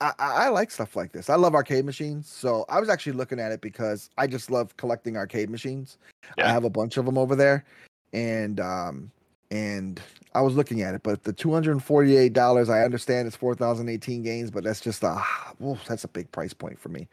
[0.00, 1.30] I, I like stuff like this.
[1.30, 2.28] I love arcade machines.
[2.28, 5.98] So I was actually looking at it because I just love collecting arcade machines.
[6.36, 6.48] Yeah.
[6.48, 7.64] I have a bunch of them over there.
[8.12, 9.10] And um
[9.50, 10.00] and
[10.34, 13.26] I was looking at it, but the two hundred and forty eight dollars, I understand
[13.26, 15.22] it's four thousand eighteen games, but that's just a
[15.58, 17.08] well, that's a big price point for me.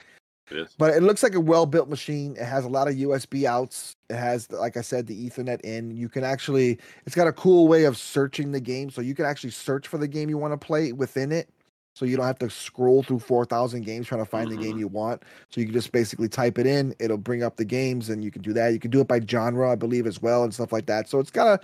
[0.52, 2.36] It but it looks like a well built machine.
[2.38, 3.96] It has a lot of USB outs.
[4.10, 5.96] It has, like I said, the Ethernet in.
[5.96, 9.26] You can actually, it's got a cool way of searching the game, so you can
[9.26, 11.48] actually search for the game you want to play within it
[11.94, 14.58] so you don't have to scroll through 4000 games trying to find mm-hmm.
[14.58, 14.80] the game mm-hmm.
[14.80, 18.10] you want so you can just basically type it in it'll bring up the games
[18.10, 20.44] and you can do that you can do it by genre i believe as well
[20.44, 21.60] and stuff like that so it's got a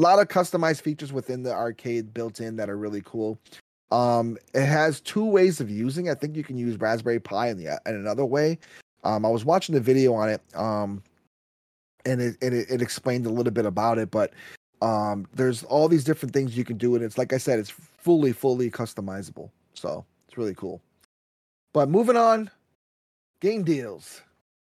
[0.00, 3.38] lot of customized features within the arcade built in that are really cool
[3.90, 6.10] Um, it has two ways of using.
[6.10, 8.58] I think you can use Raspberry Pi in the in another way.
[9.04, 10.40] Um, I was watching the video on it.
[10.54, 11.00] Um,
[12.06, 14.32] and it, and it, it explained a little bit about it, but
[14.82, 17.70] um, there's all these different things you can do, and it's like I said, it's
[17.70, 19.50] fully, fully customizable.
[19.74, 20.80] So it's really cool.
[21.72, 22.50] But moving on,
[23.40, 24.22] game deals.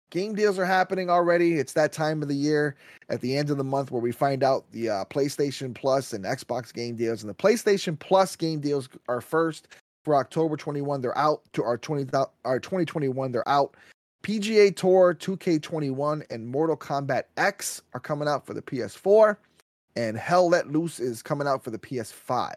[0.09, 1.57] Game deals are happening already.
[1.57, 2.75] It's that time of the year
[3.09, 6.25] at the end of the month where we find out the uh, PlayStation Plus and
[6.25, 7.23] Xbox game deals.
[7.23, 9.69] And the PlayStation Plus game deals are first
[10.03, 11.01] for October 21.
[11.01, 12.07] They're out to our 20
[12.43, 13.31] our 2021.
[13.31, 13.75] They're out.
[14.23, 19.35] PGA Tour 2K21 and Mortal Kombat X are coming out for the PS4,
[19.95, 22.53] and Hell Let Loose is coming out for the PS5.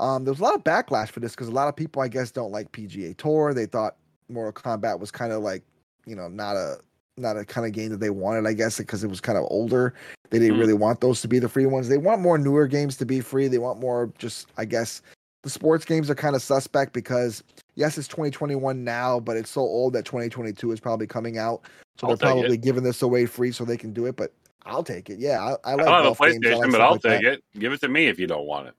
[0.00, 2.30] Um, there's a lot of backlash for this because a lot of people, I guess,
[2.30, 3.52] don't like PGA Tour.
[3.52, 3.96] They thought
[4.28, 5.62] Mortal Kombat was kind of like,
[6.06, 6.78] you know, not a
[7.18, 9.44] not a kind of game that they wanted, I guess, because it was kind of
[9.50, 9.94] older.
[10.30, 10.60] They didn't mm-hmm.
[10.60, 11.88] really want those to be the free ones.
[11.88, 13.46] They want more newer games to be free.
[13.46, 15.02] They want more just, I guess,
[15.42, 17.42] the sports games are kind of suspect because
[17.74, 21.62] yes, it's 2021 now, but it's so old that 2022 is probably coming out.
[21.98, 22.62] So I'll they're probably it.
[22.62, 24.16] giving this away free so they can do it.
[24.16, 24.32] But
[24.64, 25.18] I'll take it.
[25.18, 25.86] Yeah, I, I like.
[25.86, 27.32] I don't have a PlayStation, like but I'll like take that.
[27.34, 27.44] it.
[27.58, 28.74] Give it to me if you don't want it.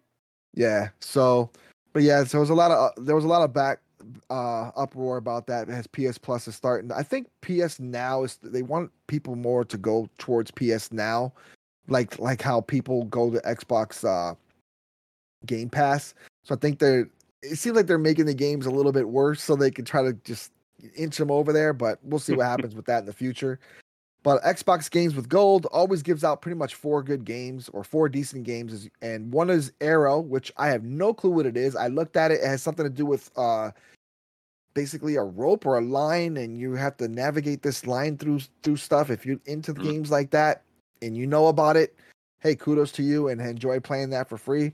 [0.53, 0.89] Yeah.
[0.99, 1.49] So,
[1.93, 3.79] but yeah, so there was a lot of uh, there was a lot of back
[4.31, 6.91] uh uproar about that as PS Plus is starting.
[6.91, 11.33] I think PS Now is they want people more to go towards PS Now,
[11.87, 14.35] like like how people go to Xbox uh
[15.45, 16.13] Game Pass.
[16.43, 17.07] So I think they're
[17.41, 20.03] it seems like they're making the games a little bit worse so they can try
[20.03, 20.51] to just
[20.95, 23.59] inch them over there, but we'll see what happens with that in the future.
[24.23, 28.07] But Xbox Games with Gold always gives out pretty much four good games or four
[28.07, 31.75] decent games, and one is Aaero, which I have no clue what it is.
[31.75, 33.71] I looked at it; it has something to do with uh,
[34.75, 38.77] basically a rope or a line, and you have to navigate this line through through
[38.77, 39.09] stuff.
[39.09, 39.81] If you're into mm.
[39.81, 40.63] games like that
[41.01, 41.95] and you know about it,
[42.41, 44.73] hey, kudos to you and enjoy playing that for free.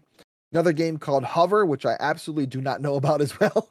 [0.52, 3.70] Another game called Hover, which I absolutely do not know about as well.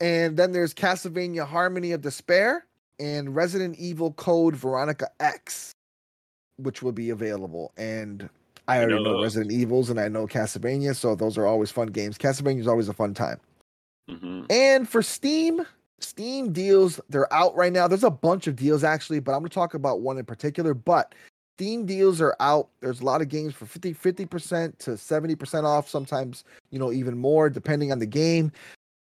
[0.00, 2.64] And then there's Castlevania Harmony of Despair
[3.00, 5.72] and Resident Evil Code Veronica X,
[6.58, 7.72] which will be available.
[7.76, 8.28] And
[8.68, 11.88] I already know, know Resident Evils and I know Castlevania, so those are always fun
[11.88, 12.18] games.
[12.18, 13.40] Castlevania is always a fun time.
[14.08, 14.42] Mm-hmm.
[14.50, 15.66] And for Steam,
[16.00, 17.88] Steam deals, they're out right now.
[17.88, 20.74] There's a bunch of deals actually, but I'm going to talk about one in particular.
[20.74, 21.14] But
[21.56, 22.68] Steam deals are out.
[22.80, 27.16] There's a lot of games for 50 50% to 70% off, sometimes, you know, even
[27.16, 28.52] more depending on the game.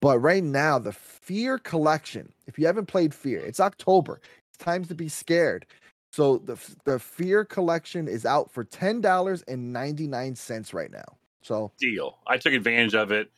[0.01, 4.21] But right now, the Fear Collection, if you haven't played Fear, it's October.
[4.49, 5.67] It's time to be scared.
[6.13, 11.19] So the the Fear Collection is out for $10.99 right now.
[11.43, 12.19] So deal.
[12.27, 13.31] I took advantage of it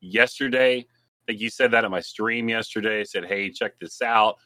[0.00, 0.78] yesterday.
[0.78, 0.86] I
[1.26, 3.00] think you said that on my stream yesterday.
[3.00, 4.36] I said, "Hey, check this out."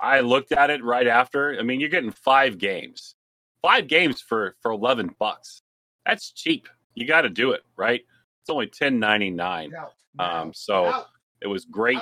[0.00, 1.58] I looked at it right after.
[1.58, 3.14] I mean, you're getting 5 games.
[3.62, 5.62] 5 games for for 11 bucks.
[6.06, 6.68] That's cheap.
[6.94, 8.02] You got to do it, right?
[8.44, 9.72] It's only 10.99.
[10.18, 11.04] Um, so
[11.40, 11.98] it was great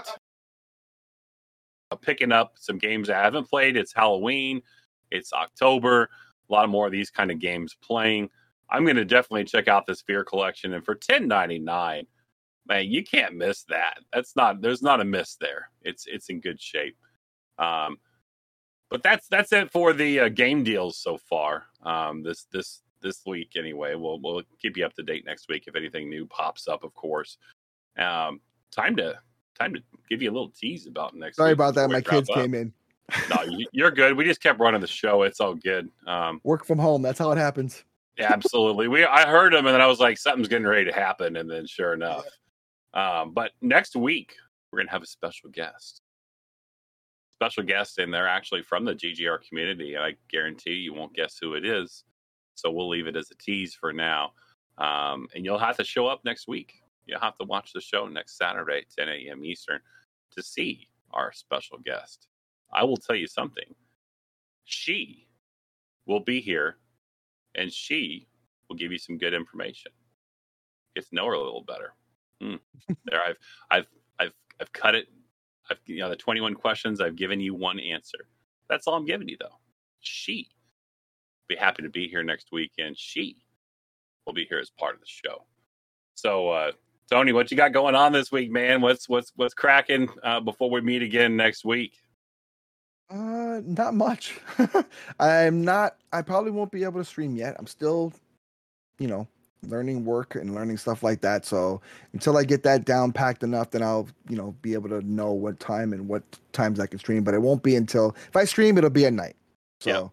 [1.97, 3.77] picking up some games I haven't played.
[3.77, 4.63] It's Halloween,
[5.11, 6.09] it's October,
[6.49, 8.29] a lot more of these kind of games playing.
[8.71, 10.73] I'm going to definitely check out this Fear collection.
[10.73, 12.07] And for 10.99,
[12.67, 13.99] man, you can't miss that.
[14.13, 15.71] That's not there's not a miss there.
[15.83, 16.97] It's it's in good shape.
[17.59, 17.99] Um,
[18.91, 21.65] but that's that's it for the uh, game deals so far.
[21.83, 23.95] Um, this this this week anyway.
[23.95, 26.95] We'll we'll keep you up to date next week if anything new pops up, of
[26.95, 27.39] course.
[27.99, 28.41] Um,
[28.71, 29.19] time to
[29.59, 31.37] time to give you a little tease about next.
[31.37, 31.91] Sorry about that.
[31.91, 32.37] My kids up.
[32.37, 32.73] came in.
[33.31, 34.17] no, you're good.
[34.17, 35.23] We just kept running the show.
[35.23, 35.89] It's all good.
[36.07, 37.03] Um, Work from home.
[37.03, 37.85] That's how it happens.
[38.19, 38.89] absolutely.
[38.89, 41.51] We I heard them and then I was like, something's getting ready to happen, and
[41.51, 42.25] then sure enough.
[42.95, 44.37] Um, but next week
[44.71, 46.01] we're gonna have a special guest.
[47.35, 49.97] Special guest, and they're actually from the GGR community.
[49.97, 52.05] I guarantee you won't guess who it is.
[52.55, 54.33] So we'll leave it as a tease for now.
[54.79, 56.83] Um, and you'll have to show up next week.
[57.07, 59.45] You'll have to watch the show next Saturday, 10 a.m.
[59.45, 59.81] Eastern,
[60.33, 62.29] to see our special guest.
[62.73, 63.75] I will tell you something.
[64.65, 65.27] She
[66.07, 66.77] will be here
[67.55, 68.29] and she
[68.69, 69.93] will give you some good information.
[70.95, 71.95] Get to know her a little better.
[72.43, 72.61] Mm.
[73.05, 73.37] there, I've,
[73.71, 73.87] I've,
[74.19, 75.09] I've, I've cut it.
[75.71, 78.29] I've, you know, the 21 questions, I've given you one answer.
[78.69, 79.59] That's all I'm giving you, though.
[80.01, 80.49] She
[81.49, 83.37] be happy to be here next week, and she
[84.27, 85.45] will be here as part of the show.
[86.15, 86.73] So, uh,
[87.11, 88.81] Tony, what you got going on this week, man?
[88.81, 91.95] What's what's what's cracking uh, before we meet again next week?
[93.11, 94.39] Uh, not much.
[95.21, 95.97] I'm not.
[96.13, 97.57] I probably won't be able to stream yet.
[97.59, 98.13] I'm still,
[98.99, 99.27] you know,
[99.69, 101.45] learning work and learning stuff like that.
[101.45, 101.83] So
[102.15, 105.33] until I get that down packed enough, then I'll, you know, be able to know
[105.33, 106.23] what time and what
[106.53, 107.25] times I can stream.
[107.25, 109.37] But it won't be until if I stream, it'll be at night.
[109.81, 109.91] So.
[109.91, 110.11] Yep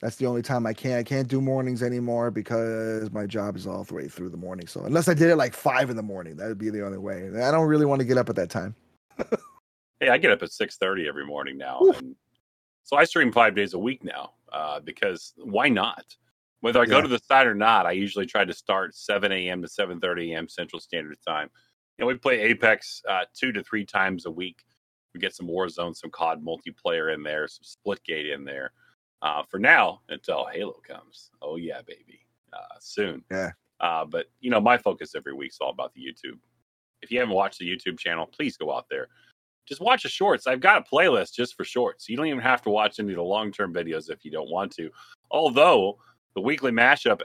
[0.00, 0.98] That's the only time I can't.
[0.98, 4.66] I can't do mornings anymore because my job is all the way through the morning.
[4.66, 6.98] So unless I did it like five in the morning, that would be the only
[6.98, 7.30] way.
[7.42, 8.74] I don't really want to get up at that time.
[10.00, 12.14] hey, I get up at six thirty every morning now, and
[12.84, 16.04] so I stream five days a week now uh, because why not?
[16.60, 19.62] Whether I go to the site or not, I usually try to start seven a.m.
[19.62, 20.48] to seven thirty a.m.
[20.48, 21.48] Central Standard Time.
[21.96, 24.64] You know, we play Apex uh, two to three times a week.
[25.14, 28.72] We get some Warzone, some COD multiplayer in there, some Splitgate in there
[29.22, 31.30] uh, for now until Halo comes.
[31.42, 32.20] Oh yeah, baby,
[32.52, 33.24] uh, soon.
[33.30, 33.50] Yeah.
[33.80, 36.38] Uh, but you know, my focus every week is all about the YouTube.
[37.02, 39.08] If you haven't watched the YouTube channel, please go out there.
[39.66, 40.46] Just watch the shorts.
[40.46, 42.08] I've got a playlist just for shorts.
[42.08, 44.50] You don't even have to watch any of the long term videos if you don't
[44.50, 44.90] want to.
[45.30, 45.98] Although
[46.34, 47.20] the weekly mashup,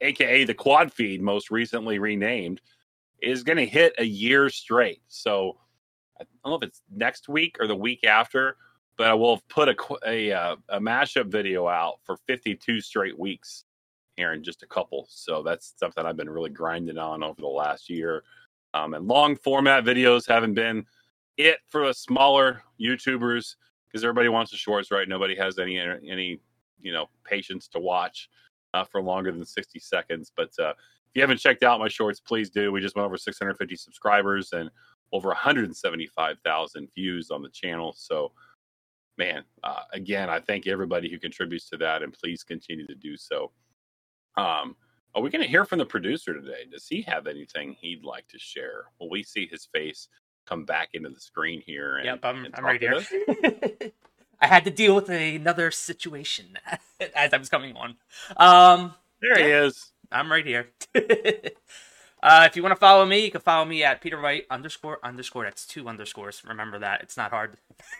[0.00, 2.60] aka the quad feed, most recently renamed,
[3.22, 5.02] is going to hit a year straight.
[5.08, 5.58] So
[6.20, 8.56] I don't know if it's next week or the week after
[8.96, 9.76] but I will put a
[10.06, 13.64] a, uh, a mashup video out for 52 straight weeks
[14.16, 15.06] here in just a couple.
[15.10, 18.22] So that's something I've been really grinding on over the last year.
[18.72, 20.84] Um, and long format videos haven't been
[21.36, 23.56] it for the smaller YouTubers
[23.88, 25.08] because everybody wants the shorts, right?
[25.08, 26.40] Nobody has any any
[26.80, 28.28] you know patience to watch
[28.74, 30.32] uh, for longer than 60 seconds.
[30.36, 32.72] But uh, if you haven't checked out my shorts, please do.
[32.72, 34.70] We just went over 650 subscribers and
[35.12, 37.94] over 175,000 views on the channel.
[37.96, 38.32] So
[39.16, 43.16] man, uh, again, I thank everybody who contributes to that, and please continue to do
[43.16, 43.52] so.
[44.36, 44.76] Um,
[45.14, 46.66] are we going to hear from the producer today?
[46.70, 48.86] Does he have anything he'd like to share?
[48.98, 50.08] Will we see his face
[50.46, 51.96] come back into the screen here?
[51.96, 53.00] And, yep, I'm, I'm right here.
[54.40, 56.58] I had to deal with another situation
[57.14, 57.96] as I was coming on.
[58.36, 59.92] Um, there yeah, he is.
[60.10, 60.68] I'm right here.
[62.24, 64.98] Uh, if you want to follow me, you can follow me at Peter White underscore
[65.02, 65.44] underscore.
[65.44, 66.42] That's two underscores.
[66.42, 67.02] Remember that.
[67.02, 67.58] It's not hard.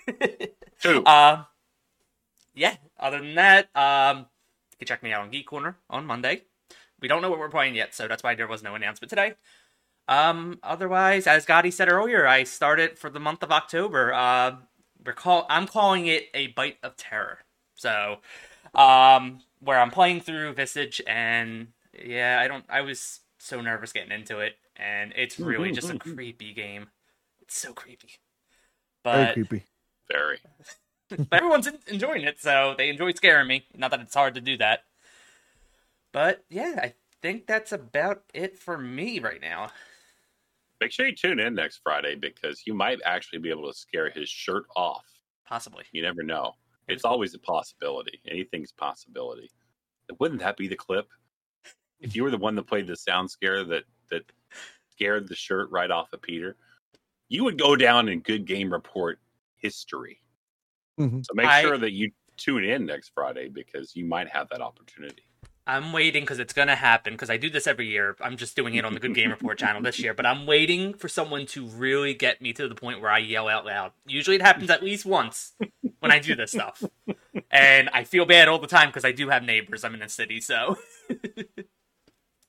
[0.81, 1.05] two.
[1.05, 1.45] Uh,
[2.55, 2.77] yeah.
[2.99, 4.21] Other than that, um,
[4.71, 6.45] you can check me out on Geek Corner on Monday.
[7.03, 9.35] We don't know what we're playing yet, so that's why there was no announcement today.
[10.09, 14.15] Um, otherwise, as Gotti said earlier, I started for the month of October.
[14.15, 14.57] Uh,
[15.05, 17.41] we're call- I'm calling it a bite of terror.
[17.75, 18.21] So,
[18.75, 21.69] um, where I'm playing through Visage, and
[22.03, 22.65] yeah, I don't.
[22.71, 26.01] I was so nervous getting into it, and it's mm, really mm, just a mm.
[26.01, 26.89] creepy game.
[27.41, 28.11] It's so creepy.
[29.03, 29.65] But Very creepy.
[30.11, 30.39] Very.
[31.11, 33.67] but everyone's enjoying it, so they enjoy scaring me.
[33.77, 34.81] Not that it's hard to do that.
[36.13, 39.71] But yeah, I think that's about it for me right now.
[40.81, 44.11] Make sure you tune in next Friday because you might actually be able to scare
[44.11, 45.05] his shirt off.
[45.47, 45.85] Possibly.
[45.93, 46.53] You never know.
[46.89, 48.21] It's always a possibility.
[48.29, 49.51] Anything's possibility.
[50.19, 51.09] Wouldn't that be the clip?
[52.05, 54.31] If you were the one that played the sound scare that that
[54.91, 56.57] scared the shirt right off of Peter,
[57.29, 59.19] you would go down in good game report
[59.57, 60.21] history.
[61.01, 61.23] Mm-hmm.
[61.23, 64.61] So make I, sure that you tune in next Friday because you might have that
[64.61, 65.25] opportunity.
[65.67, 68.17] I'm waiting because it's gonna happen because I do this every year.
[68.21, 70.93] I'm just doing it on the Good Game Report channel this year, but I'm waiting
[70.93, 73.93] for someone to really get me to the point where I yell out loud.
[74.07, 75.55] Usually, it happens at least once
[76.01, 76.85] when I do this stuff,
[77.51, 79.85] and I feel bad all the time because I do have neighbors.
[79.85, 80.77] I'm in a city, so.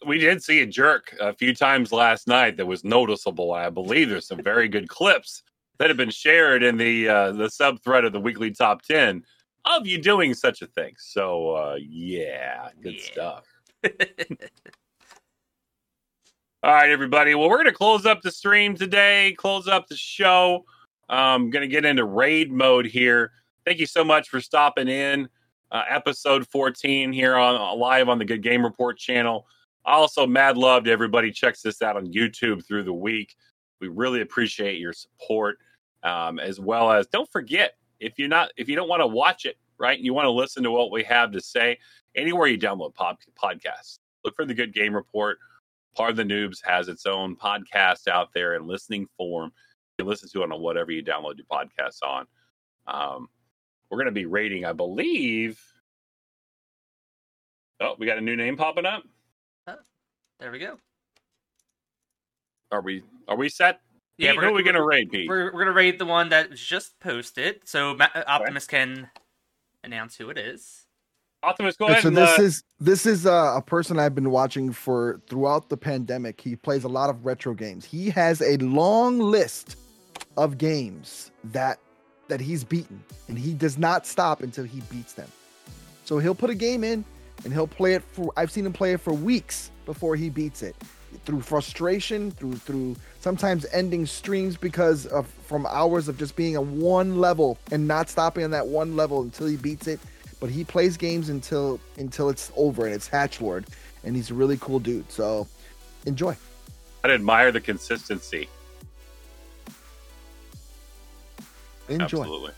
[0.06, 3.54] we did see a jerk a few times last night that was noticeable.
[3.54, 5.44] I believe there's some very good clips
[5.80, 9.24] that have been shared in the uh, the sub thread of the weekly top ten
[9.66, 10.94] of you doing such a thing.
[10.98, 13.12] So uh, yeah, good yeah.
[13.12, 13.44] stuff.
[16.64, 17.36] All right, everybody.
[17.36, 20.66] Well, we're going to close up the stream today, close up the show.
[21.08, 23.32] I'm um, going to get into raid mode here.
[23.66, 25.30] Thank you so much for stopping in.
[25.72, 29.46] Uh, episode 14 here on live on the Good Game Report channel.
[29.86, 33.36] Also, mad love to everybody checks this out on YouTube through the week.
[33.80, 35.60] We really appreciate your support,
[36.04, 39.46] um, as well as don't forget if you're not if you don't want to watch
[39.46, 40.00] it, right?
[40.00, 41.78] You want to listen to what we have to say
[42.16, 44.00] anywhere you download pod, podcasts.
[44.24, 45.38] Look for the Good Game Report.
[45.96, 49.52] Part of the Noobs has its own podcast out there in listening form.
[49.98, 52.26] You listen to it on whatever you download your podcasts on.
[52.88, 53.30] Um,
[53.90, 55.62] we're going to be rating, I believe.
[57.80, 59.04] Oh, we got a new name popping up.
[60.40, 60.78] There we go.
[62.72, 63.80] Are we are we set?
[64.18, 65.28] Yeah, Pete, we're, who are we going to raid, Pete?
[65.28, 68.78] We're, we're going to raid the one that was just posted, so Ma- Optimus okay.
[68.78, 69.10] can
[69.84, 70.86] announce who it is.
[71.44, 72.02] Optimus, go ahead.
[72.02, 72.44] So and, this uh...
[72.44, 76.42] is this is uh, a person I've been watching for throughout the pandemic.
[76.42, 77.86] He plays a lot of retro games.
[77.86, 79.78] He has a long list
[80.38, 81.80] of games that
[82.28, 85.30] that he's beaten, and he does not stop until he beats them.
[86.04, 87.06] So he'll put a game in,
[87.44, 88.34] and he'll play it for.
[88.36, 90.76] I've seen him play it for weeks before he beats it
[91.24, 96.80] through frustration through through sometimes ending streams because of from hours of just being on
[96.80, 100.00] one level and not stopping on that one level until he beats it
[100.40, 103.66] but he plays games until until it's over and it's Hatchlord,
[104.04, 105.12] and he's a really cool dude.
[105.12, 105.48] So
[106.06, 106.36] enjoy.
[107.04, 108.48] I admire the consistency.
[111.90, 112.04] Enjoy.
[112.04, 112.52] Absolutely.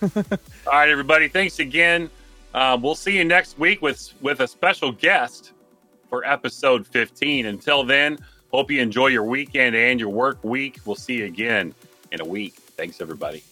[0.66, 1.28] All right, everybody.
[1.28, 2.10] Thanks again.
[2.54, 5.52] Uh, we'll see you next week with with a special guest
[6.08, 7.46] for episode 15.
[7.46, 8.18] Until then,
[8.50, 10.78] hope you enjoy your weekend and your work week.
[10.84, 11.74] We'll see you again
[12.12, 12.54] in a week.
[12.54, 13.42] Thanks, everybody.